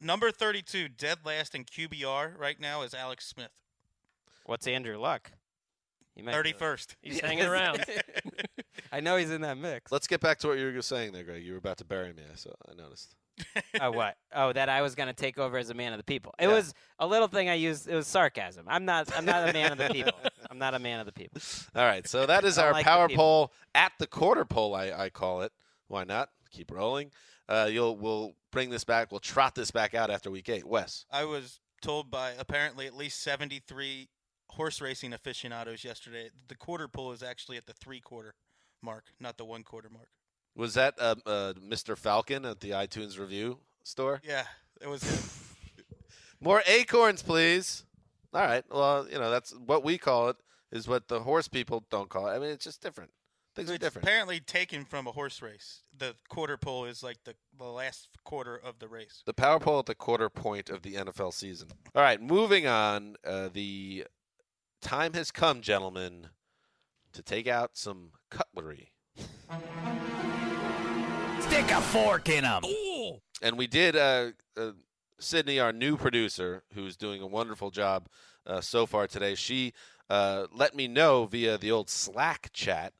[0.00, 3.50] number 32, dead last in QBR right now is Alex Smith.
[4.44, 5.32] what's Andrew Luck?
[6.16, 6.96] He might be- 31st.
[7.02, 7.84] He's hanging around.
[8.92, 9.92] I know he's in that mix.
[9.92, 11.44] Let's get back to what you were saying there, Greg.
[11.44, 12.22] You were about to bury me.
[12.32, 12.50] I saw.
[12.70, 13.14] I noticed.
[13.82, 14.16] oh what?
[14.34, 16.34] Oh, that I was going to take over as a man of the people.
[16.38, 16.54] It Yeah.
[16.54, 17.86] was a little thing I used.
[17.86, 18.64] It was sarcasm.
[18.66, 19.14] I'm not.
[19.16, 20.12] I'm not a man of the people.
[20.50, 21.42] I'm not a man of the people.
[21.74, 23.22] All right, so that is I our like the power people.
[23.22, 24.74] poll at the quarter poll.
[24.74, 25.52] I, I call it.
[25.88, 26.30] Why not?
[26.50, 27.10] Keep rolling.
[27.48, 29.10] Uh, you'll we'll bring this back.
[29.12, 30.64] We'll trot this back out after week eight.
[30.66, 31.04] Wes.
[31.10, 34.08] I was told by apparently at least 73
[34.56, 38.34] horse racing aficionados yesterday the quarter pull is actually at the three quarter
[38.82, 40.08] mark, not the one quarter mark.
[40.54, 41.96] Was that uh, uh, Mr.
[41.96, 44.20] Falcon at the iTunes review store?
[44.24, 44.44] Yeah,
[44.80, 45.04] it was.
[46.40, 47.84] More acorns, please.
[48.32, 48.64] All right.
[48.70, 50.36] Well, you know that's what we call it.
[50.72, 52.32] Is what the horse people don't call it.
[52.32, 53.10] I mean, it's just different.
[53.54, 54.06] Things are different.
[54.06, 55.82] apparently taken from a horse race.
[55.96, 59.22] The quarter pull is like the, the last quarter of the race.
[59.24, 61.68] The power poll at the quarter point of the NFL season.
[61.94, 63.16] All right, moving on.
[63.24, 64.06] Uh, the
[64.86, 66.28] time has come, gentlemen,
[67.12, 68.92] to take out some cutlery.
[71.40, 72.62] Stick a fork in them.
[73.42, 74.70] And we did, uh, uh,
[75.18, 78.06] Sydney, our new producer, who's doing a wonderful job
[78.46, 79.72] uh, so far today, she
[80.08, 82.92] uh, let me know via the old Slack chat.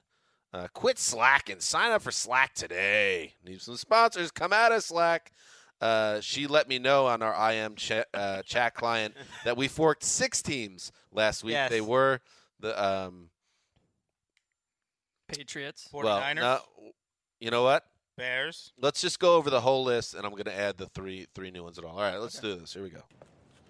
[0.53, 3.35] Uh, quit Slack and sign up for Slack today.
[3.45, 4.33] Need some sponsors.
[4.33, 5.31] Come out of Slack.
[5.81, 9.15] Uh, she let me know on our IM chat, uh, chat client
[9.45, 11.53] that we forked six teams last week.
[11.53, 11.71] Yes.
[11.71, 12.21] They were
[12.61, 13.29] the um,
[15.29, 15.89] Patriots.
[15.93, 16.61] 49ers, well, no,
[17.41, 17.85] you know what?
[18.17, 18.73] Bears.
[18.81, 21.51] Let's just go over the whole list, and I'm going to add the three three
[21.51, 21.93] new ones at all.
[21.97, 22.73] All right, let's do this.
[22.73, 23.03] Here we go.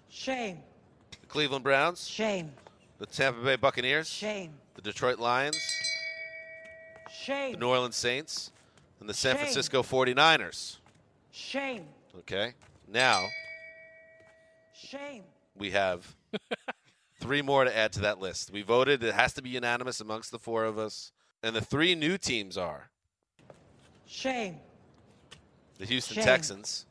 [0.09, 0.59] Shame.
[1.19, 2.53] The Cleveland Browns, Shame.
[2.99, 4.53] the Tampa Bay Buccaneers, Shame.
[4.75, 5.57] the Detroit Lions,
[7.11, 7.53] Shame.
[7.53, 8.51] the New Orleans Saints,
[9.01, 9.41] and the San Shame.
[9.43, 10.77] Francisco 49ers.
[11.31, 11.85] Shame.
[12.19, 12.53] Okay.
[12.87, 13.27] Now
[14.73, 15.23] Shame.
[15.55, 16.15] we have
[17.19, 18.51] three more to add to that list.
[18.51, 21.11] We voted; it has to be unanimous amongst the four of us.
[21.43, 22.89] And the three new teams are
[24.07, 24.57] Shame.
[25.77, 26.23] the Houston Shame.
[26.23, 26.85] Texans,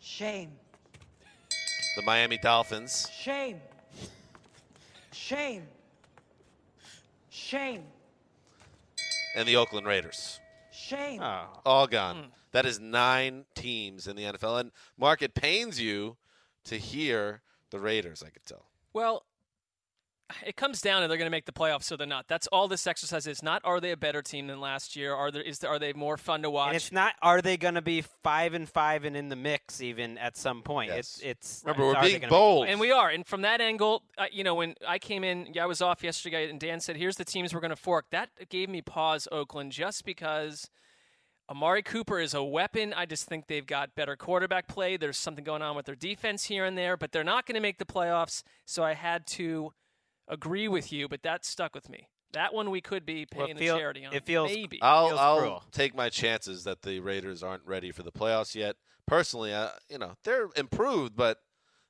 [0.00, 0.50] Shame.
[1.96, 3.60] the Miami Dolphins, Shame.
[5.12, 5.62] Shame.
[7.30, 7.84] Shame.
[9.36, 10.40] and the Oakland Raiders.
[10.72, 11.20] Shame.
[11.22, 11.46] Ah.
[11.64, 12.16] All gone.
[12.16, 12.22] Hmm.
[12.52, 14.60] That is nine teams in the NFL.
[14.60, 16.16] And Mark, it pains you
[16.64, 18.22] to hear the Raiders.
[18.26, 18.66] I could tell.
[18.92, 19.24] Well,
[20.44, 22.28] it comes down to they're going to make the playoffs, so they're not.
[22.28, 23.42] That's all this exercise is.
[23.42, 25.14] Not are they a better team than last year?
[25.14, 26.68] Are there is there, are they more fun to watch?
[26.68, 27.14] And it's not.
[27.22, 30.62] Are they going to be five and five and in the mix even at some
[30.62, 30.90] point?
[30.90, 31.62] It's it's.
[31.64, 32.68] Remember, it's, we're are they being gonna bold.
[32.68, 33.08] And we are.
[33.08, 36.50] And from that angle, uh, you know, when I came in, I was off yesterday,
[36.50, 39.72] and Dan said, "Here's the teams we're going to fork." That gave me pause, Oakland,
[39.72, 40.68] just because
[41.50, 42.92] Amari Cooper is a weapon.
[42.92, 44.96] I just think they've got better quarterback play.
[44.98, 47.60] There's something going on with their defense here and there, but they're not going to
[47.60, 48.42] make the playoffs.
[48.66, 49.72] So I had to
[50.28, 52.08] agree with you, but that stuck with me.
[52.34, 54.12] That one we could be Well, paying it feel- the charity on.
[54.12, 54.78] it feels- maybe.
[54.82, 58.76] I'll, feels I'll take my chances that the Raiders aren't ready for the playoffs yet.
[59.06, 61.38] Personally, uh, you know they're improved, but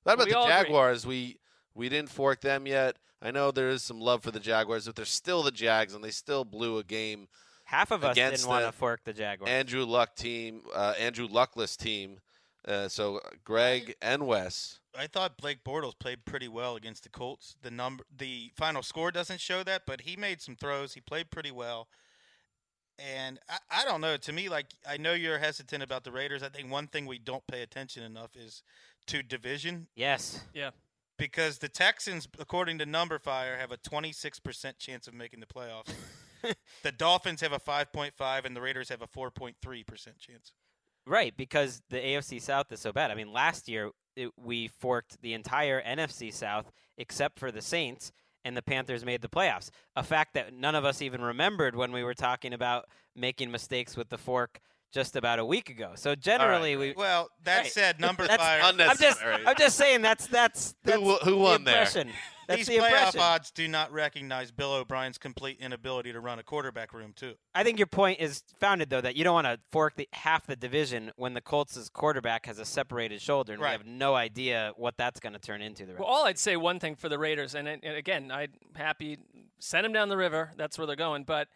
[0.04, 0.54] what about We the all agree.
[0.62, 1.04] Jaguars?
[1.04, 1.40] We
[1.74, 2.96] we didn't fork them yet.
[3.20, 6.04] I know there is some love for the Jaguars, but they're still the Jags, and
[6.04, 7.26] they still blew a game.
[7.68, 9.50] Half of us against didn't want the to fork the Jaguars.
[9.50, 12.18] Andrew Luck team, uh, Andrew Luckless team.
[12.66, 14.80] Uh, so Greg and Wes.
[14.98, 17.56] I thought Blake Bortles played pretty well against the Colts.
[17.60, 20.94] The number, the final score doesn't show that, but he made some throws.
[20.94, 21.88] He played pretty well.
[22.98, 24.16] And I, I don't know.
[24.16, 26.42] To me, like I know you're hesitant about the Raiders.
[26.42, 28.62] I think one thing we don't pay attention enough is
[29.08, 30.40] to division yes.
[30.54, 30.70] yeah.
[31.18, 35.92] because the Texans, according to numberFire, have a 26% chance of making the playoffs.
[36.82, 39.54] the Dolphins have a 5.5, and the Raiders have a 4.3%
[40.18, 40.52] chance.
[41.06, 43.10] Right, because the AFC South is so bad.
[43.10, 48.12] I mean, last year it, we forked the entire NFC South except for the Saints,
[48.44, 49.70] and the Panthers made the playoffs.
[49.96, 52.86] A fact that none of us even remembered when we were talking about
[53.16, 54.60] making mistakes with the fork
[54.92, 55.92] just about a week ago.
[55.96, 57.72] So generally, we Well, that Right.
[57.72, 58.60] said, Number That's Fire.
[58.62, 59.46] I'm just, Unnecessary.
[59.46, 61.86] I'm just saying that's that's, that's Who wo- who the won there?
[62.48, 62.56] impression.
[62.56, 63.20] That's These the playoff impression.
[63.20, 67.34] odds do not recognize Bill O'Brien's complete inability to run a quarterback room, too.
[67.54, 70.46] I think your point is founded though that you don't want to fork the, half
[70.46, 74.72] the division when the Colts' quarterback has a separated shoulder and we have no idea
[74.76, 75.84] what that's going to turn into.
[75.84, 76.00] The rest.
[76.00, 79.18] Well, all I'd say one thing for the Raiders, and, and again, I'm happy
[79.58, 80.52] send them down the river.
[80.56, 81.24] That's where they're going.
[81.24, 81.48] But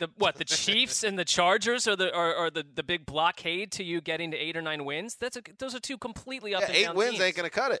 [0.00, 3.70] the what the Chiefs and the Chargers are the are, are the, the big blockade
[3.72, 5.16] to you getting to eight or nine wins.
[5.16, 7.22] That's a, those are two completely up Yeah, and eight down wins teams.
[7.24, 7.80] ain't going to cut it.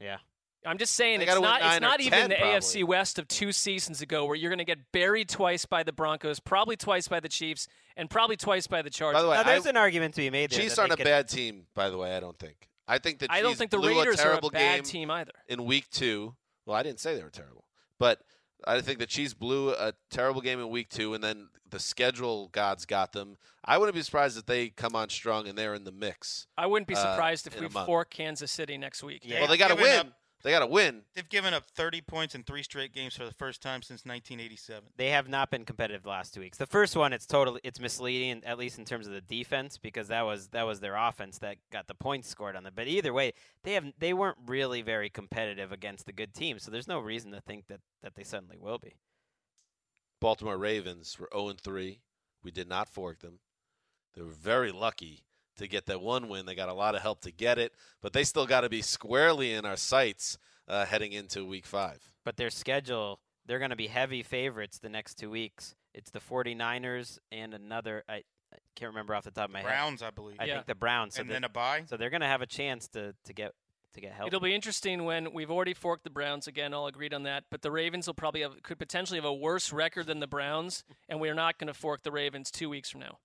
[0.00, 0.18] yeah.
[0.66, 2.58] I'm just saying They it's gotta win not it's not even 10 the probably.
[2.58, 5.92] AFC West of two seasons ago where you're going to get buried twice by the
[5.92, 9.18] Broncos, probably twice by the Chiefs, and probably twice by the Chargers.
[9.18, 10.58] By the way, Now, there's I- an argument to be made there.
[10.60, 12.16] Chiefs that aren't a could- bad team, by the way.
[12.16, 12.68] I don't think.
[12.88, 14.84] I think the I don't Chiefs think the Raiders a are a terrible bad game
[14.84, 15.32] team either.
[15.48, 16.34] in week two.
[16.66, 17.64] Well, I didn't say they were terrible,
[17.98, 18.20] but
[18.66, 22.48] I think the Chiefs blew a terrible game in week two, and then the schedule
[22.48, 23.36] gods got them.
[23.64, 26.46] I wouldn't be surprised if they come on strong and they're in the mix.
[26.56, 27.86] I wouldn't be uh, surprised if we a month.
[27.86, 29.22] fork Kansas City next week.
[29.24, 29.40] Yeah.
[29.40, 30.00] Well, they got to win.
[30.00, 31.02] up- They got to win.
[31.14, 34.90] They've given up 30 points in three straight games for the first time since 1987.
[34.96, 36.58] They have not been competitive the last two weeks.
[36.58, 40.08] The first one, it's totally it's misleading, at least in terms of the defense, because
[40.08, 42.72] that was that was their offense that got the points scored on them.
[42.76, 43.32] But either way,
[43.64, 46.62] they have they weren't really very competitive against the good teams.
[46.62, 48.94] So there's no reason to think that that they suddenly will be.
[50.20, 52.00] Baltimore Ravens were 0 3.
[52.44, 53.40] We did not fork them.
[54.14, 55.24] They were very lucky
[55.58, 56.46] to get that one win.
[56.46, 58.82] They got a lot of help to get it, but they still got to be
[58.82, 61.98] squarely in our sights uh, heading into week five.
[62.24, 65.74] But their schedule, they're going to be heavy favorites the next two weeks.
[65.94, 68.04] It's the 49ers and another.
[68.08, 68.14] I,
[68.52, 69.66] I can't remember off the top of my head.
[69.68, 70.36] Browns, I believe.
[70.38, 70.54] I Yeah.
[70.54, 71.14] think the Browns.
[71.14, 71.84] So and they- then a bye.
[71.86, 73.52] So they're going to have a chance to, to get
[73.94, 74.28] to get help.
[74.28, 76.74] It'll be interesting when we've already forked the Browns again.
[76.74, 79.72] All agreed on that, but the Ravens will probably have could potentially have a worse
[79.72, 83.00] record than the Browns, and we're not going to fork the Ravens two weeks from
[83.00, 83.18] now.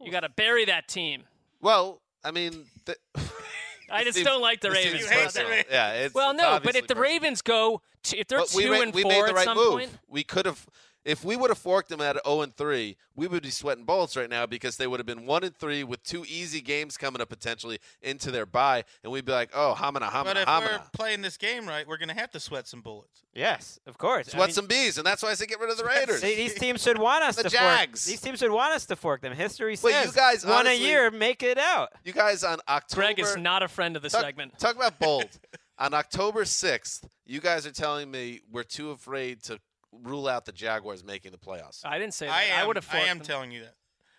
[0.00, 1.24] You got to bury that team.
[1.60, 2.98] Well, I mean, th-
[3.90, 5.00] I just don't like the Ravens.
[5.02, 5.44] You hate the.
[5.44, 5.64] Ravens.
[5.70, 7.02] Yeah, it's well, it's no, but if the personal.
[7.02, 9.44] Ravens go, t- if they're But we two and we four made the at right
[9.44, 9.70] some move.
[9.72, 10.66] point, We could have,
[11.06, 14.16] if we would have forked them at 0 and 3, we would be sweating bullets
[14.16, 17.22] right now because they would have been 1 and 3 with two easy games coming
[17.22, 20.80] up potentially into their bye, and we'd be like, oh, hamana, hamana, But if we're
[20.92, 23.22] playing this game right, we're going to have to sweat some bullets.
[23.34, 24.28] yes, of course.
[24.28, 26.20] I Sweat mean, some bees, and that's why I say get rid of the Raiders.
[26.20, 28.04] See, these teams should want us The to Jags.
[28.04, 28.10] fork.
[28.10, 29.32] These teams should want us to fork them.
[29.32, 31.90] History Wait, says you guys one honestly- a year, make it out.
[32.04, 33.02] You guys on October.
[33.02, 34.58] Greg is not a friend of the talk, segment.
[34.58, 35.28] Talk about bold.
[35.78, 39.60] on October 6th, you guys are telling me we're too afraid to
[39.92, 41.80] rule out the Jaguars making the playoffs.
[41.84, 42.34] I didn't say that.
[42.34, 42.66] I am.
[42.66, 43.26] would have I am them.
[43.26, 43.74] telling you that.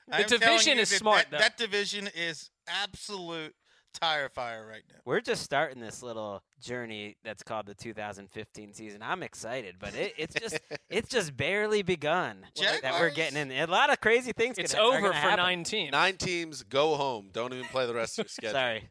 [0.07, 1.37] The I am division is that smart, That, though.
[1.39, 3.53] that division is absolute
[3.93, 4.99] tire fire right now.
[5.05, 9.01] We're just starting this little journey that's called the 2015 season.
[9.01, 10.59] I'm excited, but it, it's just
[10.89, 12.45] it's just barely begun
[12.81, 13.51] that we're getting in.
[13.51, 14.57] A lot of crazy things.
[14.57, 15.37] It's gonna- over gonna for happen.
[15.43, 15.91] nine teams.
[15.91, 17.29] Nine teams go home.
[17.33, 18.53] Don't even play the rest of your schedule.
[18.53, 18.89] Sorry.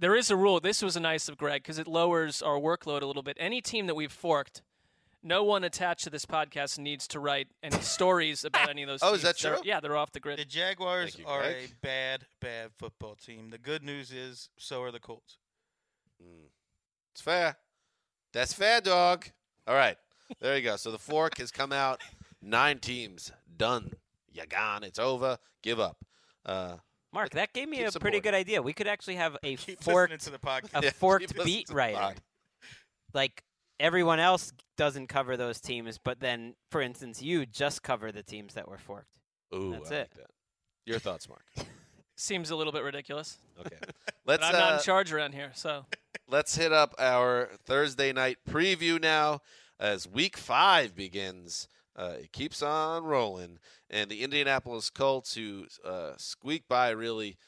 [0.00, 0.60] There is a rule.
[0.60, 3.36] This was nice of Greg because it lowers our workload a little bit.
[3.40, 4.62] Any team that we've forked,
[5.22, 9.00] no one attached to this podcast needs to write any stories about any of those.
[9.02, 9.22] Oh, is teams.
[9.22, 9.62] that They're- true?
[9.64, 10.38] Yeah, they're off the grid.
[10.38, 11.70] The Jaguars you, are Greg.
[11.72, 13.50] a bad, bad football team.
[13.50, 15.38] The good news is, so are the Colts.
[17.12, 17.56] It's fair.
[18.32, 19.26] That's fair, dog.
[19.66, 19.96] All right.
[20.40, 20.76] There you go.
[20.76, 22.00] So the fork has come out.
[22.42, 23.92] Nine teams done.
[24.32, 24.84] You gone.
[24.84, 25.38] It's over.
[25.62, 25.96] Give up.
[26.44, 26.76] Uh,
[27.12, 28.60] Mark, that gave me Keep a pretty good idea.
[28.62, 30.38] We could actually have a Keep forked to the
[30.74, 32.14] a Yeah, forked beat to writer.
[33.14, 33.42] Like
[33.80, 38.54] everyone else doesn't cover those teams, but then, for instance, you just cover the teams
[38.54, 39.08] that were forked.
[39.54, 39.98] ooh, That's I it.
[39.98, 40.30] like that.
[40.86, 41.44] Your thoughts, Mark?
[42.16, 43.38] Seems a little bit ridiculous.
[43.60, 43.76] Okay.
[44.26, 45.86] Let's I'm not uh, in charge around here, so
[46.28, 49.40] let's hit up our Thursday night preview now
[49.80, 51.66] as Week Five begins.
[51.96, 53.58] Uh, it keeps on rolling,
[53.88, 57.38] and the Indianapolis Colts, who uh, squeak by really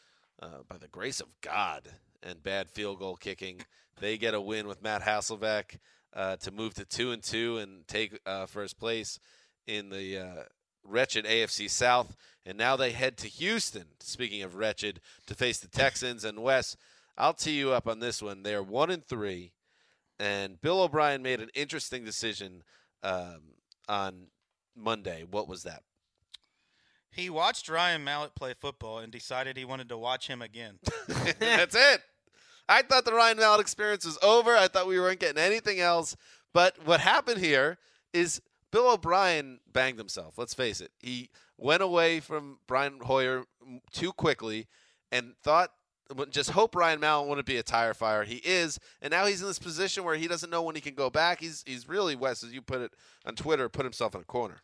[0.40, 1.82] uh, by the grace of God
[2.22, 3.60] and bad field goal kicking,
[4.00, 5.78] they get a win with Matt Hasselbeck
[6.14, 9.18] uh, to move to two and two and take uh, first place
[9.66, 10.42] in the uh,
[10.84, 12.16] wretched AFC South.
[12.44, 13.84] And now they head to Houston.
[14.00, 16.76] Speaking of wretched, to face the Texans and Wes.
[17.16, 18.42] I'll tee you up on this one.
[18.42, 19.52] They're one and three,
[20.18, 22.62] and Bill O'Brien made an interesting decision
[23.02, 23.42] um,
[23.88, 24.28] on
[24.74, 25.24] Monday.
[25.30, 25.82] What was that?
[27.10, 30.78] He watched Ryan Mallett play football and decided he wanted to watch him again.
[31.38, 32.02] That's it.
[32.70, 34.56] I thought the Ryan Mallett experience was over.
[34.56, 36.16] I thought we weren't getting anything else.
[36.54, 37.78] But what happened here
[38.12, 38.40] is
[38.70, 40.38] Bill O'Brien banged himself.
[40.38, 40.92] Let's face it.
[41.00, 43.44] He went away from Brian Hoyer
[43.92, 44.68] too quickly
[45.10, 45.70] and thought
[46.30, 48.24] just hope Ryan Mallett wouldn't be a tire fire.
[48.24, 50.94] He is, and now he's in this position where he doesn't know when he can
[50.94, 51.40] go back.
[51.40, 52.92] He's he's really Wes, as you put it
[53.24, 54.62] on Twitter, put himself in a corner.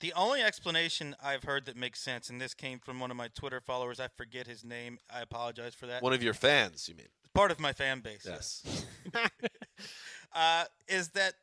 [0.00, 3.28] The only explanation I've heard that makes sense, and this came from one of my
[3.28, 4.98] Twitter followers, I forget his name.
[5.12, 6.02] I apologize for that.
[6.02, 7.06] One of your fans, you mean?
[7.36, 8.26] Part of my fan base.
[8.26, 8.86] Yes.
[10.34, 11.34] uh, is that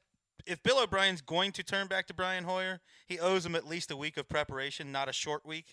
[0.45, 3.91] if Bill O'Brien's going to turn back to Brian Hoyer, he owes him at least
[3.91, 5.67] a week of preparation, not a short week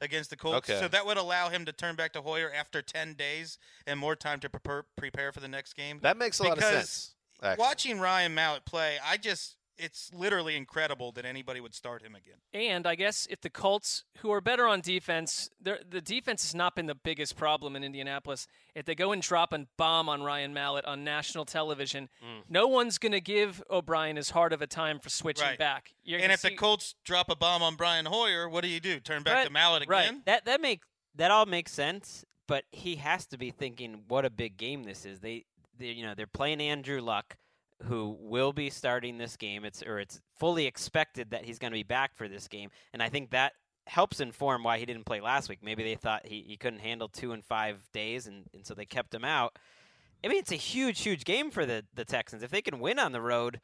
[0.00, 0.70] against the Colts.
[0.70, 0.80] Okay.
[0.80, 4.16] So that would allow him to turn back to Hoyer after 10 days and more
[4.16, 5.98] time to prepare, prepare for the next game.
[6.02, 7.14] That makes a lot of Because sense.
[7.42, 7.62] actually.
[7.62, 12.36] Watching Ryan Mallett play, I just, it's literally incredible that anybody would start him again.
[12.52, 16.76] And I guess if the Colts, who are better on defense, the defense has not
[16.76, 18.46] been the biggest problem in Indianapolis.
[18.74, 22.42] If they go and drop a bomb on Ryan Mallett on national television, mm.
[22.48, 25.58] no one's going to give O'Brien as hard of a time for switching Right.
[25.58, 25.94] back.
[26.04, 28.80] You're and gonna if the Colts drop a bomb on Brian Hoyer, what do you
[28.80, 29.00] do?
[29.00, 29.90] Turn back Right, to Mallett again?
[29.90, 30.24] right.
[30.26, 30.82] That that make
[31.14, 35.04] that all makes sense, but he has to be thinking what a big game this
[35.04, 35.20] is.
[35.20, 35.44] They,
[35.78, 37.36] they you know, they're playing Andrew Luck,
[37.84, 39.64] who will be starting this game.
[39.64, 43.02] It's or it's fully expected that he's going to be back for this game, and
[43.02, 43.52] I think that
[43.86, 45.58] helps inform why he didn't play last week.
[45.62, 48.86] Maybe they thought he, he couldn't handle two and five days, and, and so they
[48.86, 49.58] kept him out.
[50.24, 52.42] I mean, it's a huge, huge game for the, the Texans.
[52.42, 53.60] If they can win on the road,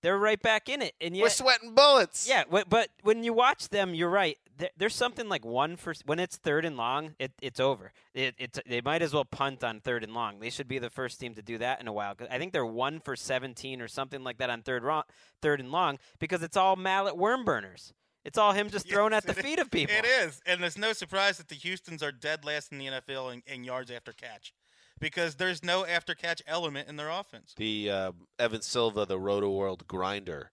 [0.00, 0.92] they're right back in it.
[1.00, 2.28] And We're sweating bullets.
[2.28, 4.38] yeah, wh- but when you watch them, you're right.
[4.56, 7.92] There, there's something like one for when it's third and long, it, it's over.
[8.14, 10.38] It, it's they might as well punt on third and long.
[10.40, 12.14] They should be the first team to do that in a while.
[12.14, 15.02] 'Cause I think they're one for 17 or something like that on third ro-
[15.42, 17.92] third and long because it's all Mallett worm burners.
[18.24, 19.94] It's all him just throwing at the Yes, it feet of people.
[19.96, 23.32] It is, and there's no surprise that the Houston's are dead last in the NFL
[23.34, 24.54] in, in yards after catch,
[24.98, 27.52] because there's no after catch element in their offense.
[27.58, 30.52] the uh, Evan Silva, the Roto World grinder,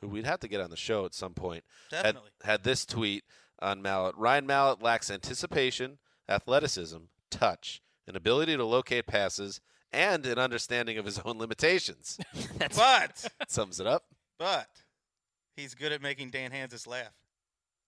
[0.00, 2.30] who we'd have to get on the show at some point, had- Definitely.
[2.44, 3.24] had, this tweet
[3.60, 4.16] on Mallett.
[4.16, 6.98] Ryan Mallett lacks anticipation, athleticism,
[7.30, 9.60] touch, an ability to locate passes,
[9.92, 12.18] and an understanding of his own limitations.
[12.76, 14.04] But Sums it up.
[14.38, 14.68] but
[15.56, 17.12] he's good at making Dan Hanzus laugh.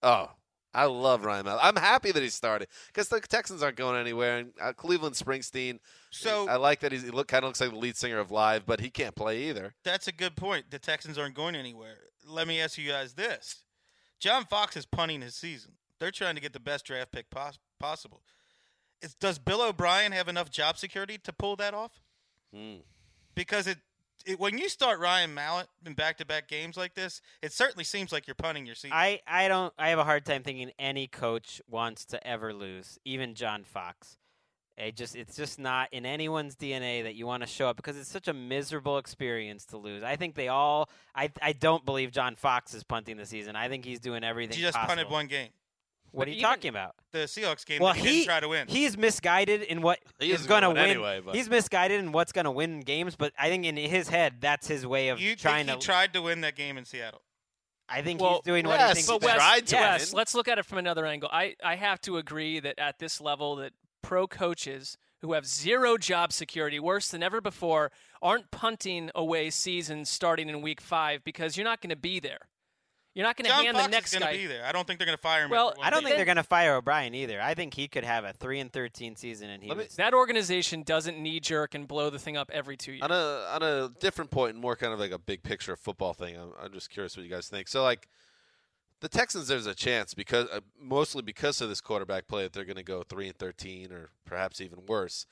[0.03, 0.31] Oh,
[0.73, 1.65] I love Ryan Mallett.
[1.65, 4.39] I'm happy that he started because the Texans aren't going anywhere.
[4.39, 5.81] And uh, Cleveland Springsteen.
[6.11, 8.31] So- I like that he's, he look kind of looks like the lead singer of
[8.31, 9.75] Live, but he can't play either.
[9.85, 10.71] That's a good point.
[10.71, 11.97] The Texans aren't going anywhere.
[12.27, 13.65] Let me ask you guys this:
[14.21, 15.73] John Fox is punting his season.
[15.99, 18.23] They're trying to get the best draft pick pos- possible.
[19.03, 22.01] Is, does Bill O'Brien have enough job security to pull that off?
[22.55, 22.77] Hmm.
[23.35, 23.79] Because it,
[24.27, 28.27] it when you start Ryan Mallett in back-to-back games like this, it certainly seems like
[28.27, 28.93] you're punting your season.
[28.95, 32.99] I, I don't I have a hard time thinking any coach wants to ever lose,
[33.05, 34.19] even John Fox.
[34.77, 37.99] It just it's just not in anyone's DNA that you want to show up because
[37.99, 40.03] it's such a miserable experience to lose.
[40.03, 43.57] I think they all I I don't believe John Fox is punting the season.
[43.57, 44.97] I think he's doing everything he just possible.
[44.97, 45.51] punted one game.
[46.13, 46.95] What are you talking about?
[47.13, 48.67] The Seahawks game Well, that he, he didn't try to win.
[48.69, 50.77] He's misguided in what He is going to win.
[50.79, 53.77] win anyway, but- He's misguided in what's going to win games, but I think in
[53.77, 55.87] his head, that's his way of you trying think he to.
[55.87, 57.23] tried to win that game in Seattle?
[57.89, 59.09] I think Well, he's doing what yes, he thinks.
[59.09, 59.45] But is Wes, best.
[59.47, 60.17] tried to Wes, win.
[60.19, 61.29] let's look at it from another angle.
[61.33, 65.99] I, I have to agree that at this level, that pro coaches who have zero
[65.99, 67.91] job security, worse than ever before,
[68.23, 72.39] aren't punting away seasons starting in week five because you're not going to be there.
[73.21, 74.33] You're not going to John hand Fox the next is going guy.
[74.33, 74.65] to be there.
[74.65, 75.51] I don't think they're going to fire him.
[75.51, 76.07] Well, I don't game.
[76.07, 77.39] think they're going to fire O'Brien either.
[77.39, 80.83] I think he could have a three and thirteen season, and he me- That organization
[80.85, 83.03] doesn't knee jerk and blow the thing up every two years.
[83.03, 86.15] On a on a different point and more kind of like a big picture football
[86.15, 87.69] thing, I'm, I'm just curious what you guys think.
[87.69, 88.09] So like
[89.01, 92.65] the Texans, there's a chance because uh, mostly because of this quarterback play that they're
[92.65, 95.27] going to go three and thirteen or perhaps even worse.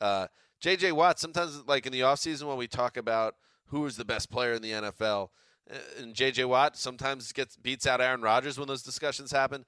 [0.00, 0.28] Uh,
[0.60, 0.92] J.J.
[0.92, 1.18] Watt.
[1.18, 3.34] Sometimes like in the offseason when we talk about
[3.66, 5.30] who is the best player in the NFL,
[5.70, 6.44] Uh, and J.J.
[6.44, 9.64] Watt sometimes gets beats out Aaron Rodgers when those discussions happen.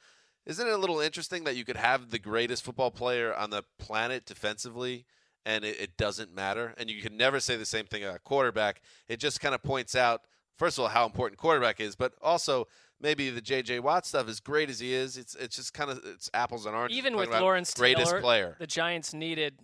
[0.47, 3.65] Isn't it a little interesting that you could have the greatest football player on the
[3.79, 5.07] planet defensively
[5.47, 6.75] and it, it doesn't matter?
[6.77, 8.83] And you can never say the same thing about quarterback.
[9.09, 10.23] It just kind of points out,
[10.59, 12.67] first of all, how important quarterback is, but also
[13.01, 13.81] maybe the J.J.
[13.81, 16.75] Watt stuff, as great as he is, it's it's just kind of it's apples and
[16.75, 16.99] oranges.
[16.99, 18.57] Even with Lawrence greatest Taylor, player.
[18.59, 19.55] the Giants needed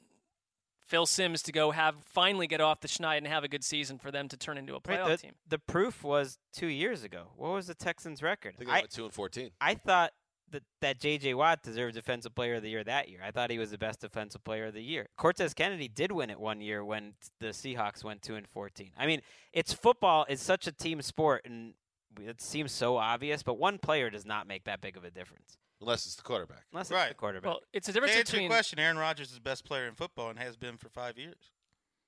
[0.90, 3.96] Phil Simms to go have finally get off the schneid and have a good season
[3.96, 5.32] for them to turn into a Right, playoff the, team.
[5.48, 7.28] the proof was two years ago.
[7.36, 8.54] What was the Texans' record?
[8.56, 9.50] I think they went two and fourteen.
[9.60, 10.10] I thought
[10.50, 11.34] that that J.J.
[11.34, 13.20] Watt deserved Defensive Player of the Year that year.
[13.24, 15.06] I thought he was the best Defensive Player of the Year.
[15.16, 18.90] Cortez Kennedy did win it one year when the Seahawks went two and fourteen.
[18.98, 19.20] I mean,
[19.52, 20.26] it's football.
[20.28, 21.74] It's such a team sport, and
[22.20, 23.44] it seems so obvious.
[23.44, 26.64] But one player does not make that big of a difference, Unless it's the quarterback.
[26.72, 27.08] unless it's Right.
[27.08, 27.48] the quarterback.
[27.48, 29.86] Well, it's a To difference answer your between question, Aaron Rodgers is the best player
[29.86, 31.50] in football and has been for five years.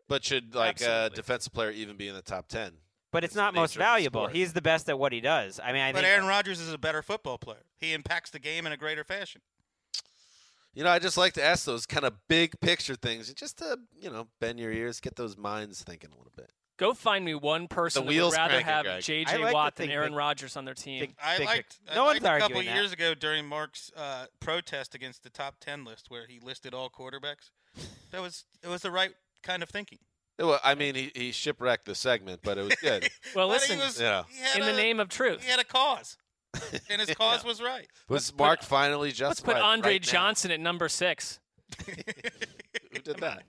[0.08, 1.16] But should like a Absolutely.
[1.16, 2.78] defensive player even be in the top ten?
[3.12, 4.20] but it's it's the not most nature of the valuable.
[4.22, 4.32] sport.
[4.34, 5.60] He's the best at what he does.
[5.62, 7.64] I mean, I but think Aaron Rodgers is a better football player.
[7.76, 9.42] He impacts the game in a greater fashion.
[10.74, 13.80] You know, I just like to ask those kind of big picture things, just to
[14.00, 16.50] you know bend your ears, get those minds thinking a little bit.
[16.82, 19.02] Go find me one person that would rather have Greg.
[19.04, 19.38] J.J.
[19.38, 20.98] like Watt than Aaron Rodgers on their team.
[21.00, 21.78] big- I big liked.
[21.86, 22.80] pic- I no one's liked a couple arguing that.
[22.80, 26.90] years ago during Marc's uh, protest against the top ten list, where he listed all
[26.90, 27.50] quarterbacks.
[28.10, 29.12] That was it was the right
[29.44, 29.98] kind of thinking.
[30.38, 33.08] It wa- I mean, he, he shipwrecked the segment, but it was good.
[33.34, 34.24] Well, But listen, was, Yeah.
[34.28, 36.16] he had in the name of truth, he had a cause,
[36.90, 37.86] and his cause was right.
[38.08, 39.20] was Mark finally just?
[39.20, 39.52] let's justified?
[39.54, 40.10] put Andre right now?
[40.12, 41.38] Johnson at number six.
[41.86, 43.42] Who did that?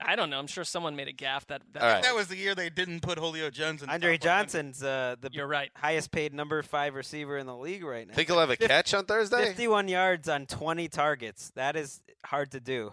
[0.00, 0.38] I don't know.
[0.38, 1.46] I'm sure someone made a gaff.
[1.46, 2.02] That, that All right.
[2.02, 3.88] That was the year they didn't put Julio Jones in.
[3.88, 5.70] the Andre top Johnson's uh, the You're right.
[5.76, 8.14] highest paid number five receiver in the league right now.
[8.14, 9.44] Think he'll have a Fif- catch on Thursday?
[9.46, 11.50] 51 yards on 20 targets.
[11.54, 12.92] That is hard to do.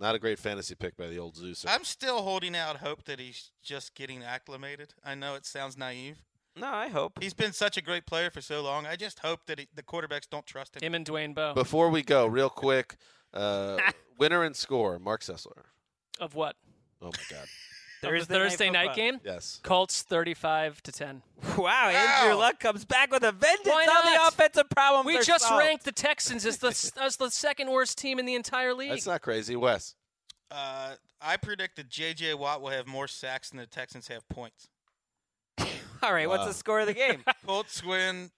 [0.00, 1.64] Not a great fantasy pick by the old Zeus.
[1.68, 4.92] I'm still holding out hope that he's just getting acclimated.
[5.04, 6.18] I know it sounds naive.
[6.56, 7.18] No, I hope.
[7.22, 8.86] He's been such a great player for so long.
[8.86, 10.82] I just hope that he, the quarterbacks don't trust him.
[10.82, 11.54] Him and Dwayne Bowe.
[11.54, 12.96] Before we go, real quick,
[13.34, 13.78] uh,
[14.18, 15.64] winner and score, Marc Sessler.
[16.20, 16.56] Of what?
[17.02, 17.46] Oh my God.
[18.02, 18.96] Of Thursday the night Thursday night, football.
[18.96, 19.20] game?
[19.24, 19.60] Yes.
[19.62, 21.22] Colts 35 to 10.
[21.56, 22.38] Wow, Andrew Wow.
[22.38, 23.66] Luck comes back with a vengeance.
[23.66, 25.58] Why All the offensive problems We just solved.
[25.64, 26.68] ranked the Texans as the
[27.00, 28.90] as the second worst team in the entire league.
[28.90, 29.56] That's not crazy.
[29.56, 29.94] Wes.
[30.50, 32.34] Uh, I predict that J.J.
[32.34, 34.68] Watt will have more sacks than the Texans have points.
[36.02, 37.24] All right, what's the score of the game?
[37.46, 38.30] Colts win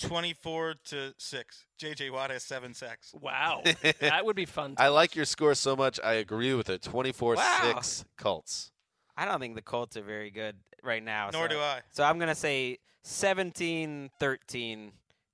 [0.00, 1.64] 24 to 6.
[1.78, 2.10] J.J.
[2.10, 3.14] Watt has seven sacks.
[3.20, 3.62] Wow,
[4.00, 4.74] that would be fun.
[4.78, 5.98] I like your score so much.
[6.02, 6.82] I agree with it.
[6.82, 7.74] 24 Wow.
[7.74, 8.70] 6 Colts.
[9.16, 11.30] I don't think the Colts are very good right now.
[11.32, 11.80] Nor so, do I.
[11.90, 14.90] So I'm going to say 17-13.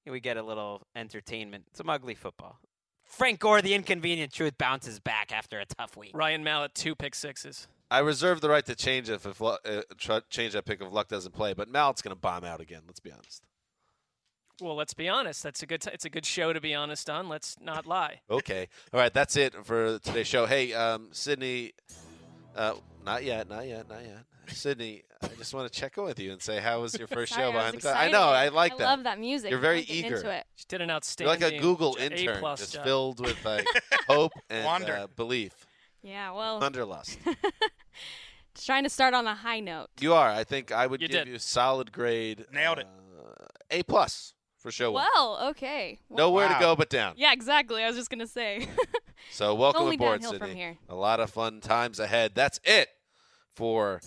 [0.06, 1.64] We get a little entertainment.
[1.74, 2.58] Some ugly football.
[3.04, 6.12] Frank Gore, the inconvenient truth, bounces back after a tough week.
[6.14, 7.68] Ryan Mallett two pick sixes.
[7.90, 9.58] I reserve the right to change if, if uh,
[10.30, 12.82] change that pick if Luck doesn't play, but Mallett's going to bomb out again.
[12.86, 13.44] Let's be honest.
[14.60, 15.42] Well, let's be honest.
[15.42, 15.80] That's a good.
[15.82, 17.28] T- it's a good show to be honest on.
[17.28, 18.20] Let's not lie.
[18.30, 18.68] Okay.
[18.92, 19.12] All right.
[19.12, 20.46] That's it for today's show.
[20.46, 21.72] Hey, um, Sydney.
[22.56, 22.74] Uh,
[23.04, 23.48] not yet.
[23.48, 23.88] Not yet.
[23.88, 24.24] Not yet.
[24.46, 27.32] Sydney, I just want to check in with you and say, how was your first
[27.32, 27.96] Sorry, show behind the glass?
[27.96, 28.24] I know.
[28.28, 28.54] I excited.
[28.54, 28.84] like I that.
[28.84, 29.50] love that music.
[29.50, 30.16] You're very eager.
[30.16, 30.44] Into it.
[30.54, 31.40] She did an You're outstanding.
[31.40, 32.84] like a Google A intern, plus just job.
[32.84, 33.66] filled with like
[34.06, 34.92] hope and Wonder.
[34.92, 35.52] uh, belief,
[36.02, 37.18] Yeah, well, wanderlust.
[38.54, 39.88] just trying to start on a high note.
[40.00, 40.28] You are.
[40.30, 41.28] I think I would You give did.
[41.28, 42.44] you a solid grade.
[42.52, 42.86] Nailed it.
[42.86, 44.34] Uh, a plus
[44.64, 45.04] for show one.
[45.14, 45.98] Well, okay.
[46.08, 46.54] Well, Nowhere Wow.
[46.54, 47.12] to go but down.
[47.18, 47.84] Yeah, exactly.
[47.84, 48.66] I was just gonna say.
[49.30, 50.38] So welcome only aboard, Sydney.
[50.38, 50.76] from here.
[50.90, 52.32] A lot of fun times ahead.
[52.34, 52.88] That's it
[53.54, 54.02] for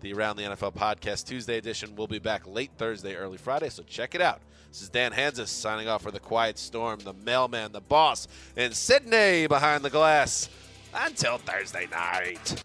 [0.00, 1.94] the Around the NFL podcast Tuesday edition.
[1.94, 4.40] We'll be back late Thursday, early Friday, so check it out.
[4.68, 8.26] This is Dan Hanzus signing off for the Quiet Storm, the mailman, the boss,
[8.56, 10.48] and Sydney behind the glass.
[10.92, 12.64] Until Thursday night.